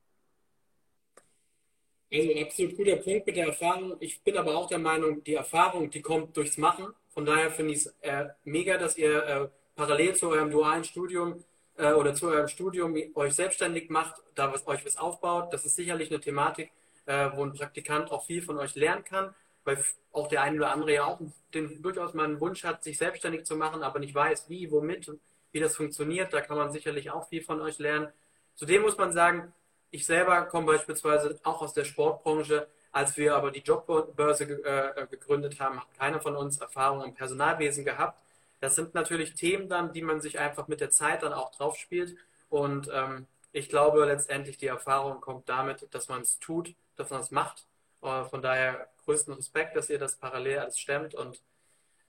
Also 2.13 2.29
absolut 2.39 2.77
guter 2.77 2.96
Punkt 2.98 3.25
mit 3.25 3.36
der 3.36 3.48
Erfahrung. 3.48 3.96
Ich 4.00 4.22
bin 4.22 4.38
aber 4.38 4.55
auch 4.55 4.67
der 4.67 4.77
Meinung, 4.77 5.24
die 5.24 5.34
Erfahrung, 5.34 5.89
die 5.89 6.01
kommt 6.01 6.38
durchs 6.38 6.58
Machen. 6.58 6.93
Von 7.10 7.25
daher 7.25 7.50
finde 7.50 7.74
ich 7.74 7.79
es 7.79 7.96
äh, 8.01 8.25
mega, 8.43 8.77
dass 8.77 8.98
ihr 8.98 9.25
äh, 9.25 9.48
parallel 9.75 10.15
zu 10.15 10.29
eurem 10.29 10.51
dualen 10.51 10.84
Studium 10.84 11.43
äh, 11.75 11.91
oder 11.93 12.13
zu 12.13 12.27
eurem 12.27 12.48
Studium 12.48 12.96
euch 13.15 13.34
selbstständig 13.34 13.89
macht, 13.89 14.22
da 14.36 14.53
was, 14.53 14.67
euch 14.67 14.86
was 14.86 14.98
aufbaut. 14.98 15.51
Das 15.51 15.65
ist 15.65 15.75
sicherlich 15.75 16.12
eine 16.12 16.20
Thematik, 16.20 16.72
äh, 17.08 17.32
wo 17.34 17.43
ein 17.43 17.53
Praktikant 17.53 18.12
auch 18.12 18.25
viel 18.27 18.43
von 18.43 18.60
euch 18.60 18.75
lernen 18.75 19.03
kann, 19.03 19.34
weil 19.63 19.84
auch 20.12 20.27
der 20.27 20.43
eine 20.43 20.58
oder 20.58 20.72
andere 20.72 20.93
ja 20.93 21.05
auch 21.05 21.20
den, 21.55 21.82
durchaus 21.82 22.13
mal 22.13 22.25
einen 22.25 22.39
Wunsch 22.39 22.63
hat, 22.63 22.84
sich 22.84 23.00
selbstständig 23.00 23.46
zu 23.46 23.55
machen, 23.55 23.82
aber 23.82 23.98
nicht 23.98 24.13
weiß, 24.13 24.50
wie, 24.50 24.70
womit, 24.70 25.12
wie 25.51 25.60
das 25.60 25.75
funktioniert. 25.75 26.32
Da 26.32 26.41
kann 26.41 26.58
man 26.58 26.72
sicherlich 26.72 27.10
auch 27.10 27.27
viel 27.27 27.41
von 27.41 27.60
euch 27.60 27.79
lernen. 27.79 28.10
Zudem 28.55 28.84
muss 28.84 28.98
man 28.98 29.13
sagen, 29.13 29.51
ich 29.93 30.05
selber 30.05 30.41
komme 30.43 30.67
beispielsweise 30.67 31.39
auch 31.43 31.62
aus 31.62 31.73
der 31.73 31.85
Sportbranche. 31.85 32.67
Als 32.91 33.17
wir 33.17 33.35
aber 33.35 33.51
die 33.51 33.62
Jobbörse 33.62 34.43
äh, 34.43 35.07
gegründet 35.07 35.59
haben, 35.59 35.79
hat 35.79 35.88
keiner 35.97 36.21
von 36.21 36.35
uns 36.35 36.57
Erfahrung 36.57 37.03
im 37.03 37.13
Personalwesen 37.13 37.86
gehabt. 37.86 38.21
Das 38.60 38.75
sind 38.75 38.93
natürlich 38.93 39.34
Themen 39.34 39.67
dann, 39.69 39.93
die 39.93 40.01
man 40.01 40.21
sich 40.21 40.39
einfach 40.39 40.67
mit 40.67 40.82
der 40.82 40.89
Zeit 40.89 41.23
dann 41.23 41.34
auch 41.34 41.51
drauf 41.51 41.75
spielt. 41.75 42.15
Und 42.49 42.89
ähm, 42.93 43.27
ich 43.51 43.69
glaube 43.69 44.06
letztendlich, 44.06 44.58
die 44.58 44.67
Erfahrung 44.67 45.21
kommt 45.21 45.49
damit, 45.49 45.88
dass 45.91 46.08
man 46.08 46.21
es 46.21 46.39
tut 46.39 46.75
dass 46.95 47.10
man 47.10 47.21
das 47.21 47.32
macht. 47.32 47.65
Uh, 48.01 48.25
von 48.25 48.41
daher 48.41 48.89
größten 49.06 49.34
Respekt, 49.34 49.77
dass 49.77 49.89
ihr 49.89 49.97
das 49.97 50.17
parallel 50.17 50.60
alles 50.60 50.77
stemmt. 50.77 51.15
Und 51.15 51.41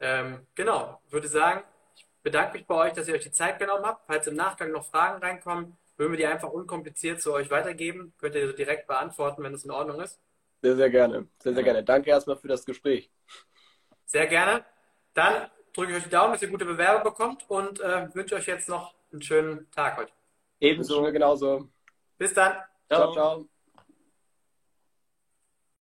ähm, 0.01 0.45
genau, 0.57 1.01
würde 1.11 1.29
sagen, 1.29 1.63
ich 1.95 2.05
bedanke 2.23 2.59
mich 2.59 2.67
bei 2.67 2.75
euch, 2.75 2.93
dass 2.95 3.07
ihr 3.07 3.15
euch 3.15 3.23
die 3.23 3.31
Zeit 3.31 3.61
genommen 3.61 3.87
habt. 3.87 4.05
Falls 4.07 4.27
im 4.27 4.35
Nachgang 4.35 4.73
noch 4.73 4.85
Fragen 4.87 5.23
reinkommen, 5.23 5.77
würden 5.97 6.13
wir 6.13 6.19
die 6.19 6.27
einfach 6.27 6.51
unkompliziert 6.51 7.21
zu 7.21 7.33
euch 7.33 7.51
weitergeben. 7.51 8.15
Könnt 8.19 8.35
ihr 8.35 8.53
direkt 8.53 8.87
beantworten, 8.87 9.43
wenn 9.43 9.55
es 9.55 9.65
in 9.65 9.71
Ordnung 9.71 10.01
ist. 10.01 10.21
Sehr, 10.63 10.77
sehr 10.77 10.91
gerne. 10.91 11.29
Sehr, 11.39 11.55
sehr 11.55 11.63
gerne. 11.63 11.85
Danke 11.85 12.11
erstmal 12.11 12.37
für 12.37 12.49
das 12.49 12.65
Gespräch. 12.65 13.11
Sehr 14.07 14.27
gerne. 14.27 14.65
Dann 15.13 15.51
drücke 15.73 15.93
ich 15.93 15.99
euch 15.99 16.05
die 16.05 16.11
Daumen, 16.11 16.33
dass 16.33 16.43
ihr 16.43 16.49
gute 16.49 16.65
Bewerbung 16.65 17.05
bekommt 17.05 17.45
und 17.49 17.81
äh, 17.81 18.15
wünsche 18.15 18.35
euch 18.37 18.47
jetzt 18.47 18.69
noch 18.69 18.95
einen 19.13 19.23
schönen 19.23 19.71
Tag 19.71 19.97
heute. 19.97 20.13
Ebenso. 20.61 21.03
Genauso. 21.13 21.69
Bis 22.17 22.33
dann. 22.33 22.53
ciao. 22.89 23.13
ciao. 23.13 23.13
ciao. 23.13 23.54